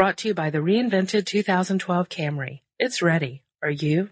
Brought 0.00 0.16
to 0.16 0.28
you 0.28 0.34
by 0.34 0.48
the 0.48 0.60
reinvented 0.60 1.26
2012 1.26 2.08
Camry. 2.08 2.60
It's 2.78 3.02
ready. 3.02 3.42
Are 3.62 3.68
you? 3.70 4.08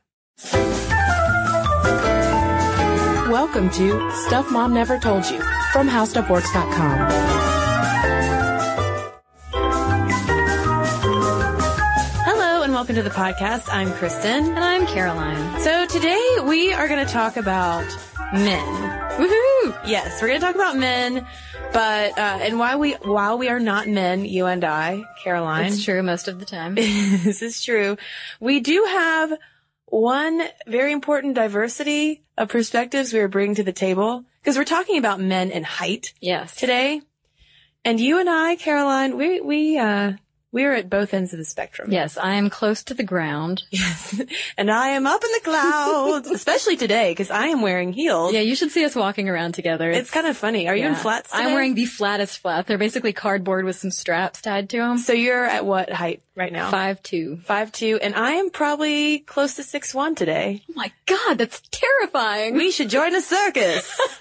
Welcome 3.33 3.71
to 3.71 4.11
Stuff 4.27 4.51
Mom 4.51 4.75
Never 4.75 4.99
Told 4.99 5.25
You 5.31 5.41
from 5.73 5.89
HowStuffWorks.com. 5.89 7.09
Hello 12.27 12.63
and 12.65 12.75
welcome 12.75 12.97
to 12.97 13.03
the 13.03 13.09
podcast. 13.09 13.73
I'm 13.73 13.91
Kristen. 13.95 14.45
And 14.45 14.59
I'm 14.59 14.87
Caroline. 14.87 15.59
So 15.63 15.87
today 15.87 16.37
we 16.45 16.75
are 16.75 16.87
going 16.87 17.03
to 17.03 17.11
talk 17.11 17.39
about 17.39 17.87
men. 18.35 18.98
Yes, 19.89 20.21
we're 20.21 20.29
going 20.29 20.41
to 20.41 20.47
talk 20.47 20.55
about 20.55 20.77
men, 20.77 21.27
but 21.73 22.19
uh, 22.19 22.39
and 22.43 22.59
why 22.59 22.77
we 22.77 22.93
while 22.93 23.39
we 23.39 23.49
are 23.49 23.59
not 23.59 23.89
men, 23.89 24.27
you 24.27 24.45
and 24.45 24.63
I, 24.63 25.03
Caroline. 25.25 25.73
It's 25.73 25.83
true 25.83 26.03
most 26.03 26.29
of 26.29 26.39
the 26.39 26.45
time. 26.45 26.75
this 26.75 27.41
is 27.41 27.63
true. 27.63 27.97
We 28.39 28.61
do 28.61 28.85
have 28.87 29.33
one 29.87 30.43
very 30.67 30.93
important 30.93 31.37
diversity 31.37 32.21
of 32.37 32.51
perspectives 32.51 33.15
we 33.15 33.21
are 33.21 33.29
bringing 33.29 33.55
to 33.55 33.63
the 33.63 33.73
table 33.73 34.27
because 34.43 34.59
we're 34.59 34.65
talking 34.65 34.99
about 34.99 35.21
men 35.21 35.51
and 35.51 35.65
height 35.65 36.13
yes. 36.21 36.55
today. 36.55 37.01
And 37.83 37.99
you 37.99 38.21
and 38.21 38.29
I, 38.29 38.57
Caroline, 38.57 39.17
we 39.17 39.41
we 39.41 39.79
uh 39.79 40.13
we 40.51 40.65
are 40.65 40.73
at 40.73 40.89
both 40.89 41.13
ends 41.13 41.33
of 41.33 41.39
the 41.39 41.45
spectrum. 41.45 41.93
Yes, 41.93 42.17
I 42.17 42.35
am 42.35 42.49
close 42.49 42.83
to 42.85 42.95
the 42.95 43.03
ground. 43.03 43.63
Yes. 43.71 44.21
And 44.57 44.71
I 44.71 44.89
am 44.89 45.07
up 45.07 45.23
in 45.23 45.31
the 45.31 45.41
clouds, 45.45 46.29
especially 46.29 46.77
today 46.77 47.13
because 47.13 47.31
I 47.31 47.47
am 47.47 47.63
wearing 47.63 47.93
heels. 47.93 48.33
Yeah, 48.33 48.41
you 48.41 48.57
should 48.57 48.73
see 48.73 48.85
us 48.85 48.97
walking 48.97 49.29
around 49.29 49.53
together. 49.53 49.89
It's, 49.91 50.11
kind 50.11 50.27
of 50.27 50.37
funny. 50.37 50.67
Are 50.69 50.75
you 50.75 50.87
in 50.87 50.97
flats 50.97 51.31
today? 51.31 51.45
I'm 51.45 51.53
wearing 51.53 51.75
the 51.75 51.85
flattest 51.85 52.39
flats. 52.39 52.67
They're 52.67 52.79
basically 52.79 53.13
cardboard 53.13 53.65
with 53.65 53.77
some 53.77 53.93
straps 53.93 54.43
tied 54.43 54.69
to 54.71 54.79
them. 54.79 54.99
So 54.99 55.13
you're 55.13 55.45
at 55.45 55.65
what 55.65 55.91
height 55.91 56.23
right 56.35 56.53
now? 56.53 56.71
Five 56.71 57.03
two. 57.03 57.37
Five 57.45 57.71
two, 57.71 57.99
and 58.03 58.15
I 58.15 58.33
am 58.33 58.51
probably 58.51 59.21
close 59.21 59.55
to 59.57 59.63
six 59.63 59.95
one 59.95 60.15
today. 60.15 60.63
Oh 60.71 60.73
my 60.75 60.91
god, 61.07 61.39
that's 61.39 61.61
terrifying. 61.71 62.55
We 62.55 62.71
should 62.73 62.89
join 62.89 63.15
a 63.15 63.21
circus. 63.21 64.01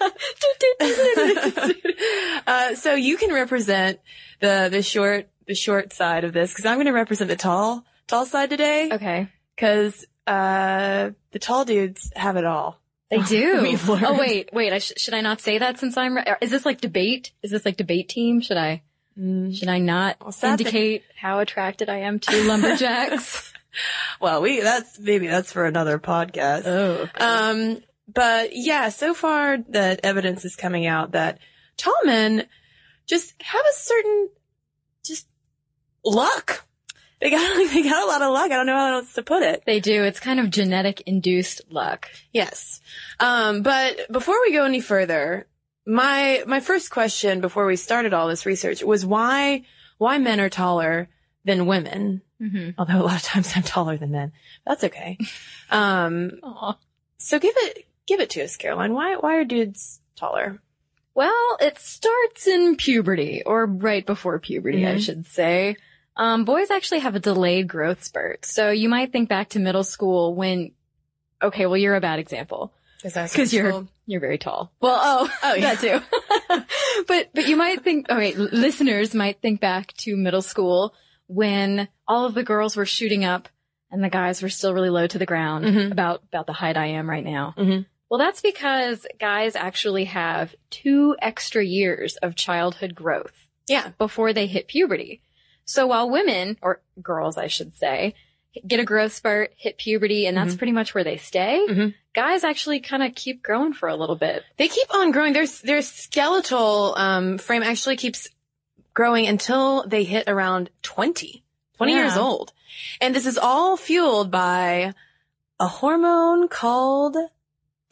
uh, 2.46 2.74
so 2.74 2.94
you 2.94 3.16
can 3.16 3.32
represent 3.32 3.98
the 4.40 4.68
the 4.70 4.82
short 4.82 5.28
the 5.48 5.54
short 5.54 5.92
side 5.92 6.22
of 6.22 6.32
this 6.32 6.52
because 6.52 6.66
I'm 6.66 6.76
going 6.76 6.86
to 6.86 6.92
represent 6.92 7.28
the 7.28 7.36
tall 7.36 7.84
tall 8.06 8.26
side 8.26 8.50
today. 8.50 8.90
Okay. 8.92 9.28
Because 9.56 10.06
uh, 10.26 11.10
the 11.32 11.38
tall 11.40 11.64
dudes 11.64 12.12
have 12.14 12.36
it 12.36 12.44
all. 12.44 12.78
They 13.10 13.18
do. 13.22 13.76
Oh 13.88 14.18
wait, 14.18 14.50
wait. 14.52 14.72
I 14.72 14.78
sh- 14.78 14.92
should 14.98 15.14
I 15.14 15.22
not 15.22 15.40
say 15.40 15.58
that 15.58 15.80
since 15.80 15.96
I'm? 15.96 16.16
Re- 16.16 16.36
is 16.40 16.50
this 16.50 16.66
like 16.66 16.80
debate? 16.80 17.32
Is 17.42 17.50
this 17.50 17.64
like 17.64 17.76
debate 17.76 18.08
team? 18.08 18.40
Should 18.40 18.58
I? 18.58 18.82
Mm. 19.18 19.56
Should 19.56 19.68
I 19.68 19.78
not 19.78 20.34
sad 20.34 20.60
indicate 20.60 21.02
how 21.16 21.40
attracted 21.40 21.88
I 21.88 22.00
am 22.00 22.20
to 22.20 22.44
lumberjacks? 22.44 23.52
Well, 24.20 24.40
we 24.42 24.60
that's 24.60 24.98
maybe 24.98 25.28
that's 25.28 25.52
for 25.52 25.64
another 25.64 25.98
podcast. 25.98 26.62
oh. 26.66 27.02
okay. 27.02 27.24
Um, 27.24 27.82
but 28.12 28.50
yeah, 28.52 28.88
so 28.88 29.14
far 29.14 29.58
the 29.58 30.00
evidence 30.02 30.44
is 30.44 30.56
coming 30.56 30.86
out 30.86 31.12
that 31.12 31.38
tall 31.76 31.94
men 32.04 32.46
just 33.06 33.40
have 33.40 33.60
a 33.60 33.74
certain 33.78 34.30
just 35.04 35.26
luck. 36.14 36.64
They 37.20 37.30
got 37.30 37.56
they 37.72 37.82
got 37.82 38.02
a 38.04 38.06
lot 38.06 38.22
of 38.22 38.32
luck. 38.32 38.50
I 38.50 38.56
don't 38.56 38.66
know 38.66 38.76
how 38.76 38.94
else 38.98 39.12
to 39.14 39.22
put 39.22 39.42
it. 39.42 39.64
They 39.66 39.80
do. 39.80 40.04
It's 40.04 40.20
kind 40.20 40.38
of 40.40 40.50
genetic 40.50 41.02
induced 41.02 41.62
luck. 41.70 42.08
Yes. 42.32 42.80
Um, 43.20 43.62
but 43.62 44.10
before 44.10 44.40
we 44.42 44.52
go 44.52 44.64
any 44.64 44.80
further, 44.80 45.46
my 45.86 46.42
my 46.46 46.60
first 46.60 46.90
question 46.90 47.40
before 47.40 47.66
we 47.66 47.76
started 47.76 48.14
all 48.14 48.28
this 48.28 48.46
research 48.46 48.82
was 48.84 49.04
why 49.04 49.64
why 49.98 50.18
men 50.18 50.38
are 50.40 50.48
taller 50.50 51.08
than 51.44 51.66
women. 51.66 52.22
Mm-hmm. 52.40 52.70
Although 52.78 53.00
a 53.00 53.06
lot 53.06 53.16
of 53.16 53.22
times 53.22 53.52
I'm 53.56 53.64
taller 53.64 53.96
than 53.96 54.12
men. 54.12 54.32
That's 54.66 54.84
okay. 54.84 55.18
Um, 55.70 56.40
so 57.18 57.38
give 57.38 57.52
it 57.56 57.84
give 58.06 58.20
it 58.20 58.30
to 58.30 58.42
us, 58.42 58.56
Caroline. 58.56 58.94
Why 58.94 59.16
why 59.16 59.34
are 59.36 59.44
dudes 59.44 60.00
taller? 60.16 60.60
Well, 61.14 61.56
it 61.60 61.78
starts 61.78 62.46
in 62.46 62.76
puberty, 62.76 63.42
or 63.44 63.66
right 63.66 64.06
before 64.06 64.38
puberty, 64.38 64.86
I 64.86 64.94
Mhm. 64.94 65.00
should 65.04 65.26
say. 65.26 65.76
Um, 66.18 66.44
boys 66.44 66.70
actually 66.70 66.98
have 67.00 67.14
a 67.14 67.20
delayed 67.20 67.68
growth 67.68 68.02
spurt. 68.04 68.44
So 68.44 68.70
you 68.70 68.88
might 68.88 69.12
think 69.12 69.28
back 69.28 69.50
to 69.50 69.58
middle 69.60 69.84
school 69.84 70.34
when, 70.34 70.72
okay, 71.40 71.66
well, 71.66 71.76
you're 71.76 71.94
a 71.96 72.00
bad 72.00 72.18
example. 72.18 72.72
Because 73.02 73.52
you're 73.52 73.86
you're 74.06 74.20
very 74.20 74.38
tall. 74.38 74.72
Well, 74.80 74.98
oh, 75.00 75.30
Oh, 75.44 75.54
yeah. 75.54 75.74
that 75.76 75.80
too. 75.80 76.64
but 77.06 77.28
but 77.32 77.46
you 77.46 77.56
might 77.56 77.84
think, 77.84 78.10
okay, 78.10 78.34
l- 78.34 78.48
listeners 78.50 79.14
might 79.14 79.40
think 79.40 79.60
back 79.60 79.92
to 79.98 80.16
middle 80.16 80.42
school 80.42 80.94
when 81.28 81.86
all 82.08 82.26
of 82.26 82.34
the 82.34 82.42
girls 82.42 82.74
were 82.74 82.86
shooting 82.86 83.24
up 83.24 83.48
and 83.92 84.02
the 84.02 84.08
guys 84.08 84.42
were 84.42 84.48
still 84.48 84.74
really 84.74 84.90
low 84.90 85.06
to 85.06 85.18
the 85.18 85.26
ground. 85.26 85.64
Mhm. 85.64 85.92
About 85.92 86.22
about 86.24 86.46
the 86.48 86.52
height 86.52 86.76
I 86.76 86.86
am 86.86 87.08
right 87.08 87.24
now. 87.24 87.54
Mhm. 87.56 87.86
Well, 88.10 88.18
that's 88.18 88.40
because 88.40 89.06
guys 89.20 89.54
actually 89.54 90.06
have 90.06 90.54
two 90.70 91.14
extra 91.22 91.62
years 91.64 92.16
of 92.16 92.34
childhood 92.34 92.94
growth 92.96 93.46
Yeah. 93.68 93.90
before 93.98 94.32
they 94.32 94.46
hit 94.48 94.66
puberty. 94.66 95.20
So 95.68 95.86
while 95.86 96.08
women, 96.08 96.56
or 96.62 96.80
girls, 97.02 97.36
I 97.36 97.48
should 97.48 97.76
say, 97.76 98.14
get 98.66 98.80
a 98.80 98.84
growth 98.84 99.12
spurt, 99.12 99.52
hit 99.56 99.76
puberty, 99.76 100.26
and 100.26 100.34
that's 100.36 100.56
pretty 100.56 100.72
much 100.72 100.94
where 100.94 101.04
they 101.04 101.18
stay, 101.18 101.60
Mhm. 101.68 101.94
guys 102.14 102.42
actually 102.42 102.80
kind 102.80 103.02
of 103.02 103.14
keep 103.14 103.42
growing 103.42 103.74
for 103.74 103.88
a 103.88 103.94
little 103.94 104.16
bit. 104.16 104.42
They 104.56 104.68
keep 104.68 104.92
on 104.94 105.10
growing. 105.12 105.34
Their 105.34 105.46
their 105.64 105.82
skeletal 105.82 106.94
um, 106.96 107.36
frame 107.36 107.62
actually 107.62 107.96
keeps 107.96 108.26
growing 108.94 109.26
until 109.26 109.86
they 109.86 110.04
hit 110.04 110.24
around 110.26 110.70
20, 110.82 111.44
20 111.76 111.92
Yeah. 111.92 111.98
years 112.06 112.16
old. 112.16 112.52
And 113.00 113.14
this 113.14 113.26
is 113.26 113.36
all 113.36 113.76
fueled 113.76 114.30
by 114.30 114.94
a 115.60 115.68
hormone 115.68 116.48
called 116.48 117.16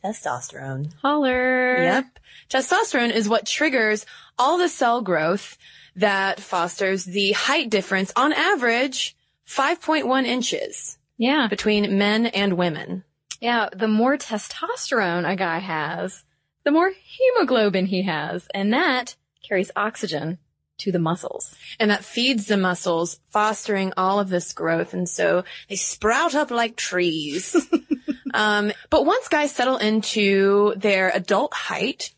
testosterone. 0.05 0.93
Holler. 1.02 1.82
Yep. 1.82 2.05
Testosterone 2.49 3.11
is 3.12 3.29
what 3.29 3.46
triggers 3.46 4.06
all 4.38 4.56
the 4.58 4.69
cell 4.69 5.00
growth 5.02 5.58
that 5.96 6.40
fosters 6.40 7.04
the 7.04 7.32
height 7.32 7.70
difference 7.70 8.12
on 8.16 8.32
average 8.32 9.16
5.1 9.46 10.25
inches 10.26 10.98
Yeah. 11.16 11.48
between 11.48 11.98
men 11.98 12.26
and 12.26 12.56
women. 12.56 13.04
Yeah. 13.40 13.69
The 13.72 13.88
more 13.88 14.16
testosterone 14.16 15.28
a 15.31 15.37
guy 15.37 15.58
has, 15.58 16.25
the 16.64 16.70
more 16.70 16.90
hemoglobin 16.90 17.87
he 17.87 18.02
has, 18.02 18.46
and 18.54 18.72
that 18.72 19.14
carries 19.46 19.70
oxygen 19.76 20.38
to 20.78 20.93
the 20.93 20.98
muscles. 20.98 21.54
And 21.81 21.90
that 21.90 22.04
feeds 22.04 22.46
the 22.46 22.56
muscles, 22.56 23.19
fostering 23.28 23.93
all 23.96 24.20
of 24.20 24.28
this 24.28 24.52
growth. 24.52 24.93
And 24.93 25.08
so 25.08 25.44
they 25.69 25.76
sprout 25.76 26.34
up 26.34 26.50
like 26.50 26.76
trees. 26.76 27.56
um, 28.34 28.72
but 28.90 29.06
once 29.06 29.28
guys 29.28 29.52
settle 29.52 29.78
into 29.78 30.75
their 30.76 31.10
adult 31.14 31.54
height, 31.54 32.12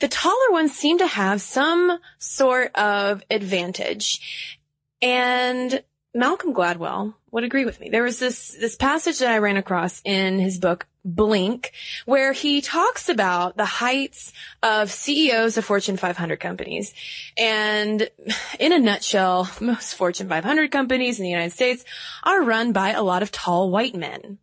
the 0.00 0.08
taller 0.08 0.50
ones 0.50 0.72
seem 0.72 0.98
to 0.98 1.06
have 1.06 1.40
some 1.40 1.98
sort 2.18 2.74
of 2.74 3.22
advantage. 3.30 4.56
And 5.02 5.82
Malcolm 6.14 6.52
Gladwell 6.52 7.14
would 7.30 7.44
agree 7.44 7.64
with 7.64 7.80
me. 7.80 7.88
There 7.88 8.02
was 8.02 8.18
this, 8.18 8.56
this 8.60 8.74
passage 8.74 9.20
that 9.20 9.30
I 9.30 9.38
ran 9.38 9.56
across 9.56 10.02
in 10.04 10.40
his 10.40 10.58
book, 10.58 10.86
Blink, 11.04 11.72
where 12.04 12.32
he 12.32 12.60
talks 12.60 13.08
about 13.08 13.56
the 13.56 13.64
heights 13.64 14.32
of 14.62 14.90
CEOs 14.90 15.56
of 15.56 15.64
Fortune 15.64 15.96
500 15.96 16.40
companies. 16.40 16.92
And 17.36 18.10
in 18.58 18.72
a 18.72 18.78
nutshell, 18.78 19.48
most 19.60 19.94
Fortune 19.94 20.28
500 20.28 20.70
companies 20.70 21.18
in 21.18 21.24
the 21.24 21.30
United 21.30 21.52
States 21.52 21.84
are 22.24 22.42
run 22.42 22.72
by 22.72 22.90
a 22.90 23.02
lot 23.02 23.22
of 23.22 23.30
tall 23.30 23.70
white 23.70 23.94
men 23.94 24.38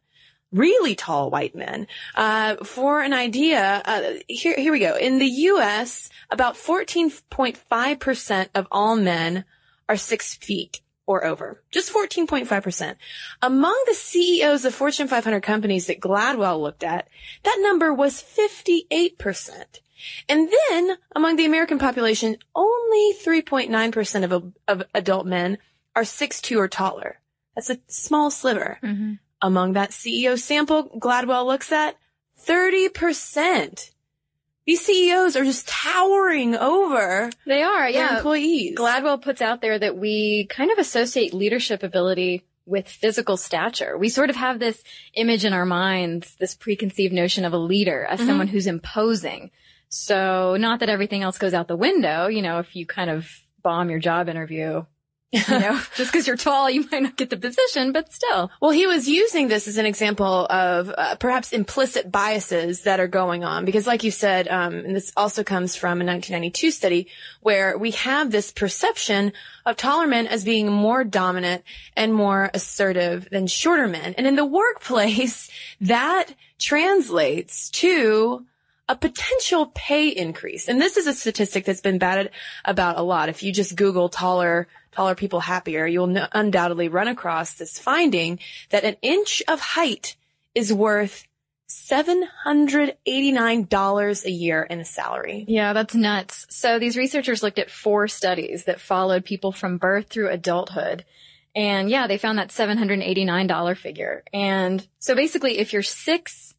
really 0.52 0.96
tall 0.96 1.30
white 1.30 1.56
men. 1.56 1.88
Uh, 2.16 2.56
for 2.64 3.02
an 3.02 3.14
idea, 3.14 3.82
uh, 3.86 4.14
here, 4.28 4.56
here 4.58 4.72
we 4.72 4.80
go. 4.80 4.96
In 4.96 5.20
the 5.20 5.26
U.S., 5.26 6.10
about 6.30 6.56
14.5% 6.56 8.50
of 8.56 8.68
all 8.72 8.96
men 8.96 9.46
are 9.90 9.98
six 9.98 10.36
feet 10.36 10.82
or 11.06 11.26
over. 11.26 11.64
Just 11.72 11.94
14.5%. 11.94 12.96
Among 13.42 13.84
the 13.88 13.94
CEOs 13.94 14.66
of 14.66 14.76
Fortune 14.76 15.08
500 15.08 15.42
companies 15.42 15.88
that 15.88 16.02
Gladwell 16.02 16.62
looked 16.62 16.84
at, 16.84 17.08
that 17.44 17.60
number 17.62 17.94
was 17.94 18.22
58%. 18.22 19.80
And 20.30 20.50
then 20.70 20.98
among 21.16 21.38
the 21.38 21.46
American 21.46 21.80
population, 21.80 22.38
only 22.54 23.14
3.9% 23.14 24.32
of, 24.32 24.54
of 24.68 24.84
adult 24.94 25.26
men 25.26 25.58
are 25.96 26.04
6'2 26.04 26.58
or 26.58 26.68
taller. 26.68 27.20
That's 27.56 27.72
a 27.72 27.80
small 27.88 28.30
sliver. 28.30 28.78
Mm-hmm. 28.84 29.14
Among 29.42 29.74
that 29.74 29.92
CEO 29.92 30.38
sample 30.40 30.90
Gladwell 31.00 31.46
looks 31.46 31.72
at, 31.72 31.96
30%. 32.48 33.92
These 34.66 34.82
CEOs 34.82 35.36
are 35.38 35.46
just 35.46 35.68
towering 35.68 36.56
over. 36.56 37.30
They 37.46 37.62
are, 37.62 37.90
yeah. 37.90 38.18
employees. 38.18 38.78
Gladwell 38.78 39.22
puts 39.22 39.42
out 39.42 39.62
there 39.62 39.80
that 39.80 39.98
we 39.98 40.46
kind 40.50 40.72
of 40.72 40.78
associate 40.78 41.34
leadership 41.34 41.84
ability 41.84 42.44
with 42.66 42.88
physical 42.90 43.38
stature. 43.38 43.98
We 43.98 44.10
sort 44.10 44.30
of 44.30 44.36
have 44.36 44.60
this 44.60 44.84
image 45.14 45.46
in 45.46 45.54
our 45.54 45.66
minds, 45.66 46.36
this 46.38 46.54
preconceived 46.54 47.14
notion 47.14 47.46
of 47.46 47.54
a 47.54 47.58
leader 47.58 48.04
as 48.04 48.20
Mhm. 48.20 48.26
someone 48.26 48.48
who's 48.48 48.68
imposing. 48.68 49.52
So 49.88 50.58
not 50.60 50.82
that 50.82 50.90
everything 50.90 51.24
else 51.24 51.38
goes 51.38 51.54
out 51.54 51.70
the 51.70 51.78
window, 51.78 52.28
you 52.28 52.42
know, 52.42 52.60
if 52.60 52.76
you 52.76 52.86
kind 52.86 53.10
of 53.10 53.30
bomb 53.64 53.90
your 53.90 54.00
job 54.00 54.28
interview, 54.28 54.84
you 55.32 55.42
know, 55.50 55.80
just 55.96 56.12
because 56.12 56.26
you're 56.26 56.38
tall, 56.38 56.70
you 56.70 56.86
might 56.92 57.04
not 57.04 57.18
get 57.18 57.30
the 57.30 57.38
position, 57.38 57.92
but 57.92 58.12
still. 58.14 58.50
Well, 58.62 58.72
he 58.72 58.88
was 58.88 59.10
using 59.10 59.50
this 59.50 59.68
as 59.68 59.78
an 59.78 59.86
example 59.86 60.46
of 60.50 60.94
uh, 60.98 61.16
perhaps 61.16 61.52
implicit 61.52 62.12
biases 62.12 62.84
that 62.84 63.00
are 63.00 63.08
going 63.08 63.44
on 63.44 63.66
because, 63.66 63.86
like 63.86 64.04
you 64.04 64.12
said, 64.12 64.48
um, 64.48 64.74
and 64.74 64.96
this 64.96 65.12
also 65.18 65.44
comes 65.44 65.76
from 65.76 66.02
a 66.02 66.06
1992 66.06 66.72
study 66.72 67.08
where 67.42 67.78
we 67.78 67.92
have 67.92 68.32
this 68.32 68.52
perception 68.52 69.34
of 69.66 69.76
taller 69.76 70.08
men 70.08 70.28
as 70.28 70.46
being 70.46 70.72
more 70.72 71.04
dominant 71.04 71.64
and 71.96 72.14
more 72.14 72.50
assertive 72.54 73.28
than 73.30 73.48
shorter 73.48 73.88
men, 73.88 74.14
and 74.18 74.28
in 74.28 74.36
the 74.36 74.46
workplace, 74.46 75.50
that 75.82 76.28
translates 76.58 77.70
to 77.70 78.46
a 78.90 78.96
potential 78.96 79.72
pay 79.76 80.08
increase. 80.08 80.70
And 80.70 80.82
this 80.82 80.96
is 80.96 81.08
a 81.08 81.14
statistic 81.14 81.66
that's 81.66 81.82
been 81.82 81.98
batted 81.98 82.32
about 82.64 82.98
a 82.98 83.02
lot. 83.02 83.28
If 83.28 83.44
you 83.44 83.52
just 83.52 83.76
Google 83.76 84.08
taller, 84.08 84.68
taller 84.98 85.16
people 85.16 85.40
happier, 85.40 85.86
you'll 85.86 86.18
undoubtedly 86.34 86.90
run 86.90 87.08
across 87.08 87.54
this 87.54 87.78
finding 87.78 88.40
that 88.72 88.84
an 88.84 88.96
inch 89.04 89.44
of 89.48 89.60
height 89.60 90.16
is 90.56 90.74
worth 90.74 91.28
$789 91.70 94.26
a 94.26 94.32
year 94.32 94.64
in 94.64 94.80
a 94.80 94.86
salary. 94.86 95.46
Yeah, 95.48 95.74
that's 95.74 95.94
nuts. 95.94 96.48
So 96.50 96.80
these 96.80 96.98
researchers 96.98 97.44
looked 97.44 97.60
at 97.60 97.70
four 97.70 98.08
studies 98.08 98.64
that 98.64 98.82
followed 98.82 99.24
people 99.24 99.52
from 99.52 99.78
birth 99.78 100.08
through 100.10 100.30
adulthood. 100.30 101.06
And 101.54 101.92
yeah, 101.92 102.08
they 102.08 102.18
found 102.18 102.40
that 102.40 102.50
$789 102.50 103.78
figure. 103.78 104.24
And 104.34 104.88
so 104.98 105.14
basically, 105.14 105.60
if 105.60 105.74
you're 105.74 105.84
six 105.84 106.56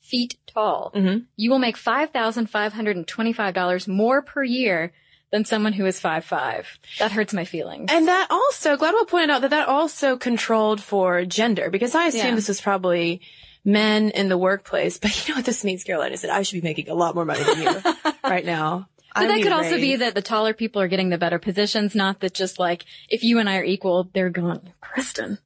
feet 0.00 0.38
tall, 0.46 0.90
mm-hmm. 0.94 1.24
you 1.36 1.50
will 1.50 1.58
make 1.58 1.76
$5,525 1.76 3.88
more 3.88 4.22
per 4.22 4.42
year 4.42 4.94
than 5.34 5.44
someone 5.44 5.72
who 5.72 5.84
is 5.84 5.98
five 5.98 6.24
five. 6.24 6.78
That 7.00 7.10
hurts 7.10 7.34
my 7.34 7.44
feelings. 7.44 7.90
And 7.92 8.06
that 8.06 8.28
also, 8.30 8.76
Gladwell 8.76 9.08
pointed 9.08 9.30
out 9.30 9.40
that 9.40 9.50
that 9.50 9.66
also 9.66 10.16
controlled 10.16 10.80
for 10.80 11.24
gender 11.24 11.70
because 11.70 11.92
I 11.96 12.06
assume 12.06 12.26
Yeah. 12.28 12.34
this 12.36 12.46
was 12.46 12.60
probably 12.60 13.20
men 13.64 14.10
in 14.10 14.28
the 14.28 14.38
workplace. 14.38 14.98
But 14.98 15.10
you 15.28 15.34
know 15.34 15.38
what 15.38 15.44
this 15.44 15.64
means, 15.64 15.82
Caroline, 15.82 16.12
is 16.12 16.22
that 16.22 16.30
I 16.30 16.42
should 16.42 16.62
be 16.62 16.68
making 16.68 16.88
a 16.88 16.94
lot 16.94 17.16
more 17.16 17.24
money 17.24 17.42
than 17.42 17.62
you 17.62 17.82
right 18.24 18.44
now. 18.44 18.88
But 19.16 19.26
that 19.26 19.42
could 19.42 19.50
also 19.52 19.76
be 19.76 19.96
that 19.96 20.14
the 20.14 20.22
taller 20.22 20.54
people 20.54 20.80
are 20.82 20.88
getting 20.88 21.08
the 21.08 21.18
better 21.18 21.40
positions, 21.40 21.96
not 21.96 22.20
that 22.20 22.32
just 22.32 22.60
like, 22.60 22.84
if 23.08 23.24
you 23.24 23.40
and 23.40 23.48
I 23.50 23.56
are 23.58 23.64
equal, 23.64 24.08
they're 24.14 24.30
going, 24.30 24.72
Kristen, 24.80 25.38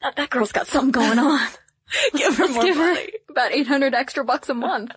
that, 0.00 0.14
that 0.16 0.30
girl's 0.30 0.52
got 0.52 0.66
something 0.68 0.92
going 0.92 1.18
on. 1.18 1.40
give 2.16 2.36
her 2.36 2.44
Let's 2.44 2.54
more 2.54 2.64
give 2.64 2.76
her 2.76 2.94
money. 2.94 3.12
about 3.28 3.52
800 3.52 3.94
extra 3.94 4.24
bucks 4.24 4.48
a 4.48 4.54
month. 4.54 4.92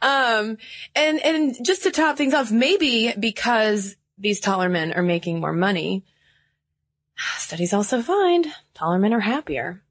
Um, 0.00 0.58
and, 0.94 1.24
and 1.24 1.64
just 1.64 1.84
to 1.84 1.90
top 1.90 2.16
things 2.16 2.34
off, 2.34 2.50
maybe 2.50 3.12
because 3.18 3.96
these 4.18 4.40
taller 4.40 4.68
men 4.68 4.92
are 4.92 5.02
making 5.02 5.40
more 5.40 5.52
money, 5.52 6.04
studies 7.36 7.72
also 7.72 8.02
find 8.02 8.46
taller 8.74 8.98
men 8.98 9.12
are 9.12 9.20
happier. 9.20 9.82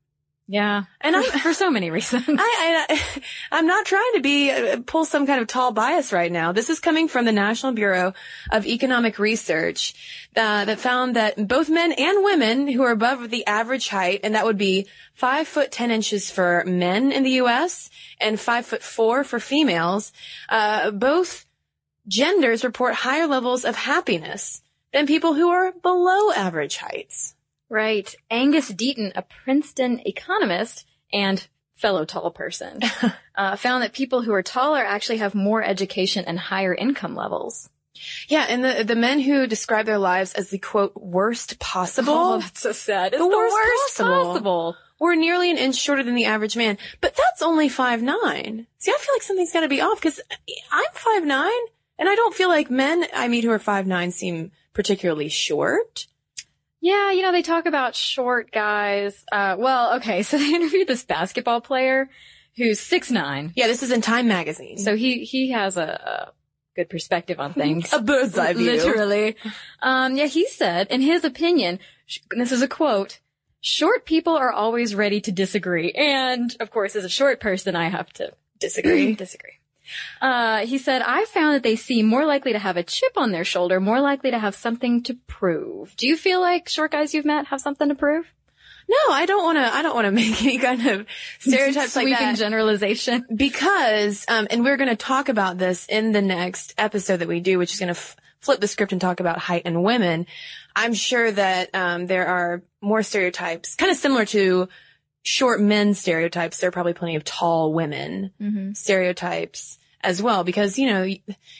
Yeah. 0.51 0.83
And 0.99 1.15
for, 1.15 1.39
for 1.39 1.53
so 1.53 1.71
many 1.71 1.91
reasons. 1.91 2.25
I, 2.27 2.85
I, 2.89 3.21
I'm 3.53 3.67
not 3.67 3.85
trying 3.85 4.11
to 4.15 4.19
be, 4.19 4.51
uh, 4.51 4.81
pull 4.85 5.05
some 5.05 5.25
kind 5.25 5.39
of 5.39 5.47
tall 5.47 5.71
bias 5.71 6.11
right 6.11 6.29
now. 6.29 6.51
This 6.51 6.69
is 6.69 6.81
coming 6.81 7.07
from 7.07 7.23
the 7.23 7.31
National 7.31 7.71
Bureau 7.71 8.13
of 8.51 8.65
Economic 8.65 9.17
Research, 9.17 9.93
uh, 10.35 10.65
that 10.65 10.77
found 10.77 11.15
that 11.15 11.47
both 11.47 11.69
men 11.69 11.93
and 11.93 12.21
women 12.21 12.67
who 12.67 12.83
are 12.83 12.91
above 12.91 13.29
the 13.29 13.47
average 13.47 13.87
height, 13.87 14.19
and 14.25 14.35
that 14.35 14.43
would 14.43 14.57
be 14.57 14.87
five 15.13 15.47
foot 15.47 15.71
ten 15.71 15.89
inches 15.89 16.29
for 16.29 16.65
men 16.65 17.13
in 17.13 17.23
the 17.23 17.37
U.S. 17.43 17.89
and 18.19 18.37
five 18.37 18.65
foot 18.65 18.83
four 18.83 19.23
for 19.23 19.39
females, 19.39 20.11
uh, 20.49 20.91
both 20.91 21.45
genders 22.09 22.65
report 22.65 22.95
higher 22.95 23.25
levels 23.25 23.63
of 23.63 23.77
happiness 23.77 24.61
than 24.91 25.07
people 25.07 25.33
who 25.33 25.49
are 25.49 25.71
below 25.71 26.33
average 26.33 26.75
heights. 26.75 27.35
Right. 27.71 28.13
Angus 28.29 28.69
Deaton, 28.69 29.13
a 29.15 29.21
Princeton 29.21 30.01
economist 30.05 30.85
and 31.13 31.47
fellow 31.73 32.03
tall 32.03 32.29
person, 32.29 32.81
uh, 33.35 33.55
found 33.55 33.81
that 33.81 33.93
people 33.93 34.21
who 34.21 34.33
are 34.33 34.43
taller 34.43 34.83
actually 34.83 35.19
have 35.19 35.33
more 35.33 35.63
education 35.63 36.25
and 36.27 36.37
higher 36.37 36.75
income 36.75 37.15
levels. 37.15 37.69
Yeah, 38.27 38.45
and 38.49 38.61
the 38.61 38.83
the 38.83 38.97
men 38.97 39.21
who 39.21 39.47
describe 39.47 39.85
their 39.85 39.97
lives 39.97 40.33
as 40.33 40.49
the 40.49 40.57
quote 40.57 40.97
worst 40.97 41.59
possible. 41.59 42.13
Oh, 42.13 42.39
that's 42.39 42.59
so 42.59 42.73
sad. 42.73 43.13
It's 43.13 43.21
the, 43.21 43.29
the 43.29 43.37
worst, 43.37 43.53
worst 43.53 43.97
possible. 43.97 44.25
possible. 44.25 44.75
We're 44.99 45.15
nearly 45.15 45.49
an 45.49 45.57
inch 45.57 45.77
shorter 45.77 46.03
than 46.03 46.15
the 46.15 46.25
average 46.25 46.57
man, 46.57 46.77
but 46.99 47.15
that's 47.15 47.41
only 47.41 47.69
five 47.69 48.01
nine. 48.01 48.67
See, 48.79 48.91
I 48.91 48.97
feel 48.99 49.15
like 49.15 49.21
something's 49.21 49.53
got 49.53 49.61
to 49.61 49.69
be 49.69 49.79
off 49.79 50.01
because 50.01 50.19
I'm 50.73 50.91
five 50.93 51.23
nine, 51.23 51.61
and 51.97 52.09
I 52.09 52.15
don't 52.15 52.35
feel 52.35 52.49
like 52.49 52.69
men 52.69 53.05
I 53.13 53.29
meet 53.29 53.45
who 53.45 53.51
are 53.51 53.59
five 53.59 53.87
nine 53.87 54.11
seem 54.11 54.51
particularly 54.73 55.29
short. 55.29 56.07
Yeah, 56.81 57.11
you 57.11 57.21
know, 57.21 57.31
they 57.31 57.43
talk 57.43 57.67
about 57.67 57.95
short 57.95 58.51
guys. 58.51 59.23
Uh, 59.31 59.55
well, 59.57 59.95
okay, 59.97 60.23
so 60.23 60.37
they 60.37 60.53
interviewed 60.53 60.87
this 60.87 61.03
basketball 61.03 61.61
player 61.61 62.09
who's 62.57 62.79
six 62.79 63.09
nine. 63.11 63.53
Yeah, 63.55 63.67
this 63.67 63.83
is 63.83 63.91
in 63.91 64.01
Time 64.01 64.27
magazine. 64.27 64.77
So 64.77 64.95
he, 64.95 65.23
he 65.23 65.51
has 65.51 65.77
a, 65.77 65.83
a 65.83 66.31
good 66.75 66.89
perspective 66.89 67.39
on 67.39 67.53
things. 67.53 67.93
A 67.93 68.01
bird's 68.01 68.37
eye 68.37 68.53
view. 68.53 68.71
Literally. 68.71 69.35
Um, 69.81 70.15
yeah, 70.17 70.25
he 70.25 70.47
said, 70.47 70.87
in 70.89 71.01
his 71.01 71.23
opinion, 71.23 71.79
sh- 72.07 72.19
this 72.31 72.51
is 72.51 72.61
a 72.61 72.67
quote, 72.67 73.19
short 73.61 74.05
people 74.05 74.35
are 74.35 74.51
always 74.51 74.95
ready 74.95 75.21
to 75.21 75.31
disagree. 75.31 75.91
And 75.91 76.55
of 76.59 76.71
course, 76.71 76.95
as 76.95 77.03
a 77.05 77.09
short 77.09 77.39
person, 77.39 77.75
I 77.75 77.89
have 77.89 78.11
to 78.13 78.33
Disagree. 78.59 79.15
disagree. 79.15 79.53
Uh, 80.21 80.65
he 80.65 80.77
said, 80.77 81.01
I 81.01 81.25
found 81.25 81.55
that 81.55 81.63
they 81.63 81.75
seem 81.75 82.05
more 82.05 82.25
likely 82.25 82.53
to 82.53 82.59
have 82.59 82.77
a 82.77 82.83
chip 82.83 83.13
on 83.17 83.31
their 83.31 83.43
shoulder, 83.45 83.79
more 83.79 84.01
likely 84.01 84.31
to 84.31 84.39
have 84.39 84.55
something 84.55 85.03
to 85.03 85.15
prove. 85.27 85.95
Do 85.97 86.07
you 86.07 86.15
feel 86.17 86.41
like 86.41 86.69
short 86.69 86.91
guys 86.91 87.13
you've 87.13 87.25
met 87.25 87.47
have 87.47 87.61
something 87.61 87.89
to 87.89 87.95
prove? 87.95 88.25
No, 88.89 89.13
I 89.13 89.25
don't 89.25 89.43
want 89.43 89.57
to. 89.57 89.73
I 89.73 89.81
don't 89.83 89.95
want 89.95 90.05
to 90.05 90.11
make 90.23 90.41
any 90.43 90.57
kind 90.57 90.85
of 90.87 91.07
stereotypes 91.39 91.95
like 91.95 92.03
Sweeping 92.07 92.13
that. 92.25 92.37
generalization. 92.37 93.25
because, 93.33 94.25
um, 94.27 94.47
and 94.49 94.63
we're 94.63 94.77
going 94.77 94.89
to 94.89 94.95
talk 94.95 95.29
about 95.29 95.57
this 95.57 95.85
in 95.87 96.11
the 96.11 96.21
next 96.21 96.73
episode 96.77 97.17
that 97.17 97.27
we 97.27 97.39
do, 97.39 97.57
which 97.57 97.73
is 97.73 97.79
going 97.79 97.87
to 97.93 97.99
f- 97.99 98.15
flip 98.39 98.59
the 98.59 98.67
script 98.67 98.91
and 98.91 98.99
talk 98.99 99.19
about 99.19 99.37
height 99.37 99.61
and 99.65 99.83
women. 99.83 100.25
I'm 100.75 100.93
sure 100.93 101.31
that 101.31 101.69
um, 101.73 102.07
there 102.07 102.27
are 102.27 102.63
more 102.81 103.03
stereotypes, 103.03 103.75
kind 103.75 103.91
of 103.91 103.97
similar 103.97 104.25
to 104.25 104.67
short 105.23 105.61
men 105.61 105.93
stereotypes. 105.93 106.59
There 106.59 106.67
are 106.69 106.71
probably 106.71 106.93
plenty 106.93 107.15
of 107.15 107.23
tall 107.23 107.71
women 107.73 108.31
Mm-hmm. 108.41 108.73
stereotypes 108.73 109.77
as 110.03 110.21
well 110.21 110.43
because, 110.43 110.77
you 110.79 110.87
know, 110.87 111.07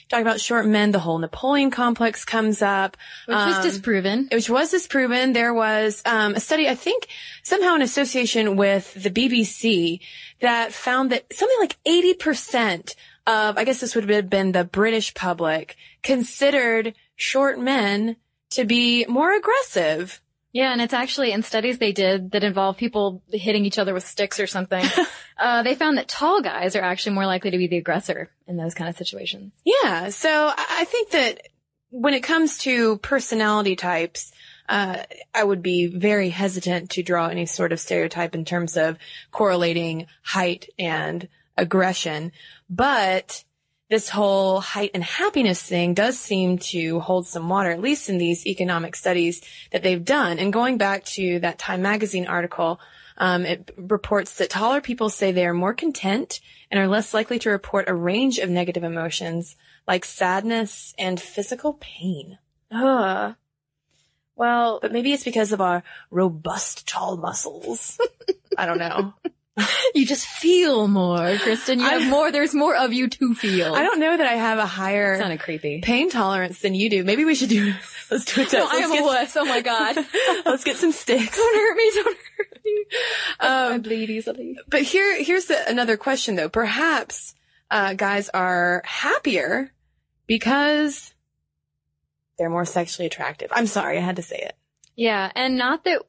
talk 0.08 0.20
about 0.20 0.40
short 0.40 0.66
men, 0.66 0.90
the 0.90 0.98
whole 0.98 1.18
Napoleon 1.18 1.70
complex 1.70 2.24
comes 2.24 2.62
up. 2.62 2.96
Which 3.26 3.36
was 3.36 3.56
Um, 3.56 3.62
disproven. 3.62 4.28
which 4.32 4.50
was 4.50 4.70
disproven. 4.70 5.32
There 5.32 5.54
was 5.54 6.02
um, 6.04 6.34
a 6.34 6.40
study, 6.40 6.68
I 6.68 6.74
think, 6.74 7.06
somehow 7.42 7.74
in 7.74 7.82
association 7.82 8.56
with 8.56 8.94
the 8.94 9.10
BBC 9.10 10.00
that 10.40 10.72
found 10.72 11.10
that 11.12 11.32
something 11.32 11.58
like 11.60 11.76
80% 11.86 12.94
of, 13.26 13.56
I 13.58 13.64
guess 13.64 13.80
this 13.80 13.94
would 13.94 14.08
have 14.08 14.28
been 14.30 14.52
the 14.52 14.64
British 14.64 15.14
public, 15.14 15.76
considered 16.02 16.94
short 17.16 17.58
men 17.58 18.16
to 18.50 18.64
be 18.64 19.06
more 19.06 19.34
aggressive. 19.34 20.20
Yeah, 20.52 20.72
and 20.72 20.82
it's 20.82 20.92
actually 20.92 21.32
in 21.32 21.42
studies 21.42 21.78
they 21.78 21.92
did 21.92 22.32
that 22.32 22.44
involve 22.44 22.76
people 22.76 23.22
hitting 23.30 23.64
each 23.64 23.78
other 23.78 23.94
with 23.94 24.06
sticks 24.06 24.38
or 24.38 24.46
something. 24.46 24.84
uh, 25.38 25.62
they 25.62 25.74
found 25.74 25.96
that 25.96 26.08
tall 26.08 26.42
guys 26.42 26.76
are 26.76 26.82
actually 26.82 27.14
more 27.14 27.26
likely 27.26 27.50
to 27.52 27.58
be 27.58 27.66
the 27.66 27.78
aggressor 27.78 28.30
in 28.46 28.58
those 28.58 28.74
kind 28.74 28.90
of 28.90 28.96
situations. 28.96 29.52
Yeah. 29.64 30.10
So 30.10 30.52
I 30.56 30.84
think 30.84 31.10
that 31.10 31.48
when 31.90 32.12
it 32.12 32.22
comes 32.22 32.58
to 32.58 32.98
personality 32.98 33.76
types, 33.76 34.32
uh, 34.68 35.02
I 35.34 35.42
would 35.42 35.62
be 35.62 35.86
very 35.86 36.28
hesitant 36.28 36.90
to 36.90 37.02
draw 37.02 37.28
any 37.28 37.46
sort 37.46 37.72
of 37.72 37.80
stereotype 37.80 38.34
in 38.34 38.44
terms 38.44 38.76
of 38.76 38.98
correlating 39.30 40.06
height 40.22 40.68
and 40.78 41.28
aggression. 41.56 42.32
But 42.68 43.44
this 43.92 44.08
whole 44.08 44.58
height 44.58 44.90
and 44.94 45.04
happiness 45.04 45.62
thing 45.62 45.92
does 45.92 46.18
seem 46.18 46.56
to 46.56 46.98
hold 47.00 47.26
some 47.26 47.46
water, 47.50 47.68
at 47.68 47.82
least 47.82 48.08
in 48.08 48.16
these 48.16 48.46
economic 48.46 48.96
studies 48.96 49.42
that 49.70 49.82
they've 49.82 50.02
done. 50.02 50.38
And 50.38 50.50
going 50.50 50.78
back 50.78 51.04
to 51.16 51.40
that 51.40 51.58
Time 51.58 51.82
magazine 51.82 52.26
article, 52.26 52.80
um, 53.18 53.44
it 53.44 53.70
reports 53.76 54.38
that 54.38 54.48
taller 54.48 54.80
people 54.80 55.10
say 55.10 55.30
they 55.30 55.46
are 55.46 55.52
more 55.52 55.74
content 55.74 56.40
and 56.70 56.80
are 56.80 56.88
less 56.88 57.12
likely 57.12 57.38
to 57.40 57.50
report 57.50 57.86
a 57.86 57.94
range 57.94 58.38
of 58.38 58.48
negative 58.48 58.82
emotions 58.82 59.56
like 59.86 60.06
sadness 60.06 60.94
and 60.98 61.20
physical 61.20 61.74
pain. 61.74 62.38
Ugh. 62.70 63.34
Well, 64.36 64.78
But 64.80 64.92
maybe 64.92 65.12
it's 65.12 65.22
because 65.22 65.52
of 65.52 65.60
our 65.60 65.82
robust 66.10 66.88
tall 66.88 67.18
muscles. 67.18 68.00
I 68.56 68.64
don't 68.64 68.78
know. 68.78 69.12
you 69.94 70.06
just 70.06 70.26
feel 70.26 70.88
more, 70.88 71.36
Kristen. 71.38 71.78
You 71.80 71.86
I- 71.86 71.98
have 71.98 72.10
more. 72.10 72.32
There's 72.32 72.54
more 72.54 72.74
of 72.74 72.92
you 72.92 73.08
to 73.08 73.34
feel. 73.34 73.74
I 73.74 73.82
don't 73.82 74.00
know 74.00 74.16
that 74.16 74.26
I 74.26 74.34
have 74.34 74.58
a 74.58 74.66
higher 74.66 75.18
Sounded 75.18 75.40
creepy. 75.40 75.80
pain 75.82 76.08
tolerance 76.10 76.60
than 76.60 76.74
you 76.74 76.88
do. 76.88 77.04
Maybe 77.04 77.24
we 77.24 77.34
should 77.34 77.50
do, 77.50 77.74
let's 78.10 78.24
do 78.24 78.40
a 78.40 78.44
test. 78.44 78.54
No, 78.54 78.66
I 78.70 78.76
am 78.76 78.90
get- 78.92 79.02
a 79.02 79.04
wuss. 79.04 79.36
Oh 79.36 79.44
my 79.44 79.60
god. 79.60 79.96
Let's 80.46 80.64
get 80.64 80.76
some 80.76 80.92
sticks. 80.92 81.36
don't 81.36 81.54
hurt 81.54 81.76
me. 81.76 81.90
Don't 81.94 82.16
hurt 82.38 82.60
me. 82.64 82.84
I 83.40 83.74
Um, 83.74 83.82
bleed 83.82 84.08
easily. 84.10 84.56
but 84.68 84.82
here, 84.82 85.22
here's 85.22 85.46
the, 85.46 85.68
another 85.68 85.96
question 85.96 86.36
though. 86.36 86.48
Perhaps, 86.48 87.34
uh, 87.70 87.94
guys 87.94 88.28
are 88.30 88.82
happier 88.86 89.70
because 90.26 91.12
they're 92.38 92.50
more 92.50 92.64
sexually 92.64 93.06
attractive. 93.06 93.50
I'm 93.52 93.66
sorry, 93.66 93.98
I 93.98 94.00
had 94.00 94.16
to 94.16 94.22
say 94.22 94.36
it. 94.38 94.56
Yeah, 94.96 95.30
and 95.34 95.56
not 95.56 95.84
that 95.84 96.02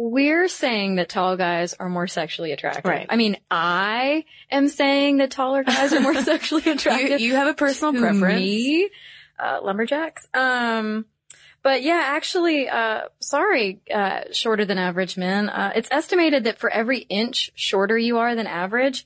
we're 0.00 0.46
saying 0.46 0.94
that 0.94 1.08
tall 1.08 1.36
guys 1.36 1.74
are 1.74 1.88
more 1.88 2.06
sexually 2.06 2.52
attractive. 2.52 2.84
Right. 2.84 3.06
I 3.10 3.16
mean, 3.16 3.36
I 3.50 4.24
am 4.48 4.68
saying 4.68 5.16
that 5.16 5.32
taller 5.32 5.64
guys 5.64 5.92
are 5.92 5.98
more 5.98 6.14
sexually 6.22 6.62
You, 6.66 6.72
attractive. 6.72 7.20
you 7.20 7.34
have 7.34 7.48
a 7.48 7.54
personal 7.54 8.00
preference. 8.00 8.38
Me, 8.40 8.90
uh, 9.40 9.58
lumberjacks. 9.60 10.28
Um, 10.32 11.04
but 11.64 11.82
yeah, 11.82 12.00
actually, 12.00 12.68
uh, 12.68 13.08
sorry, 13.18 13.80
uh, 13.92 14.20
shorter 14.32 14.64
than 14.64 14.78
average 14.78 15.16
men. 15.16 15.48
Uh, 15.48 15.72
it's 15.74 15.88
estimated 15.90 16.44
that 16.44 16.60
for 16.60 16.70
every 16.70 16.98
inch 17.00 17.50
shorter 17.56 17.98
you 17.98 18.18
are 18.18 18.36
than 18.36 18.46
average, 18.46 19.04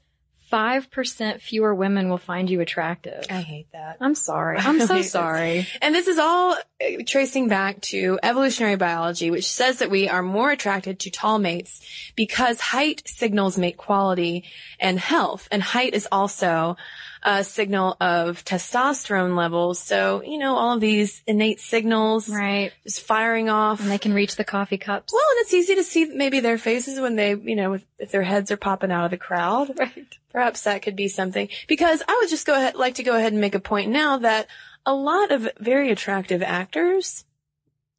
5% 0.52 1.40
fewer 1.40 1.74
women 1.74 2.10
will 2.10 2.18
find 2.18 2.50
you 2.50 2.60
attractive. 2.60 3.24
I 3.30 3.40
hate 3.40 3.72
that. 3.72 3.96
I'm 4.00 4.14
sorry. 4.14 4.58
I'm 4.58 4.78
so 4.80 4.86
hate 4.94 5.02
this. 5.02 5.10
sorry. 5.10 5.66
And 5.80 5.94
this 5.94 6.08
is 6.08 6.18
all 6.18 6.52
uh, 6.52 7.02
tracing 7.06 7.48
back 7.48 7.80
to 7.82 8.18
evolutionary 8.22 8.76
biology, 8.76 9.30
which 9.30 9.50
says 9.50 9.78
that 9.78 9.90
we 9.90 10.08
are 10.08 10.22
more 10.22 10.50
attracted 10.50 11.00
to 11.00 11.10
tall 11.10 11.38
mates 11.38 11.80
because 12.16 12.60
height 12.60 13.02
signals 13.06 13.56
mate 13.56 13.78
quality 13.78 14.44
and 14.78 15.00
health. 15.00 15.48
And 15.50 15.62
height 15.62 15.94
is 15.94 16.06
also 16.12 16.76
a 17.24 17.44
signal 17.44 17.96
of 18.00 18.44
testosterone 18.44 19.36
levels. 19.36 19.78
So, 19.78 20.22
you 20.22 20.38
know, 20.38 20.56
all 20.56 20.74
of 20.74 20.80
these 20.80 21.22
innate 21.26 21.60
signals 21.60 22.28
Right. 22.28 22.72
just 22.84 23.00
firing 23.02 23.48
off. 23.48 23.80
And 23.80 23.90
they 23.90 23.98
can 23.98 24.12
reach 24.12 24.36
the 24.36 24.44
coffee 24.44 24.78
cups. 24.78 25.12
well, 25.12 25.22
and 25.30 25.40
it's 25.42 25.54
easy 25.54 25.74
to 25.76 25.84
see 25.84 26.06
maybe 26.06 26.40
their 26.40 26.58
faces 26.58 26.98
when 26.98 27.16
they, 27.16 27.30
you 27.34 27.54
know, 27.56 27.74
if, 27.74 27.84
if 27.98 28.10
their 28.10 28.22
heads 28.22 28.50
are 28.50 28.56
popping 28.56 28.90
out 28.90 29.04
of 29.04 29.10
the 29.10 29.16
crowd. 29.18 29.70
Right. 29.78 30.06
Perhaps 30.32 30.62
that 30.62 30.80
could 30.82 30.96
be 30.96 31.08
something. 31.08 31.48
Because 31.68 32.02
I 32.08 32.18
would 32.20 32.30
just 32.30 32.46
go 32.46 32.54
ahead, 32.54 32.74
like 32.74 32.94
to 32.94 33.02
go 33.02 33.14
ahead 33.14 33.32
and 33.32 33.40
make 33.40 33.54
a 33.54 33.60
point 33.60 33.90
now 33.90 34.16
that 34.18 34.46
a 34.86 34.94
lot 34.94 35.30
of 35.30 35.46
very 35.60 35.90
attractive 35.90 36.42
actors 36.42 37.24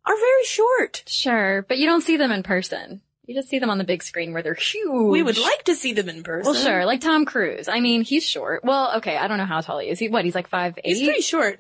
are 0.05 0.15
very 0.15 0.43
short. 0.45 1.03
Sure, 1.05 1.61
but 1.61 1.77
you 1.77 1.85
don't 1.85 2.01
see 2.01 2.17
them 2.17 2.31
in 2.31 2.41
person. 2.41 3.01
You 3.25 3.35
just 3.35 3.47
see 3.47 3.59
them 3.59 3.69
on 3.69 3.77
the 3.77 3.85
big 3.85 4.03
screen 4.03 4.33
where 4.33 4.41
they're 4.43 4.53
huge. 4.53 5.11
We 5.11 5.23
would 5.23 5.37
like 5.37 5.63
to 5.65 5.75
see 5.75 5.93
them 5.93 6.09
in 6.09 6.23
person. 6.23 6.51
Well, 6.51 6.61
sure, 6.61 6.85
like 6.85 6.99
Tom 6.99 7.25
Cruise. 7.25 7.69
I 7.69 7.79
mean, 7.79 8.03
he's 8.03 8.27
short. 8.27 8.65
Well, 8.65 8.97
okay, 8.97 9.15
I 9.15 9.27
don't 9.27 9.37
know 9.37 9.45
how 9.45 9.61
tall 9.61 9.79
he 9.79 9.89
is. 9.89 9.99
He 9.99 10.09
what? 10.09 10.25
He's 10.25 10.35
like 10.35 10.49
five 10.49 10.77
eight. 10.83 10.97
He's 10.97 11.07
pretty 11.07 11.21
short. 11.21 11.59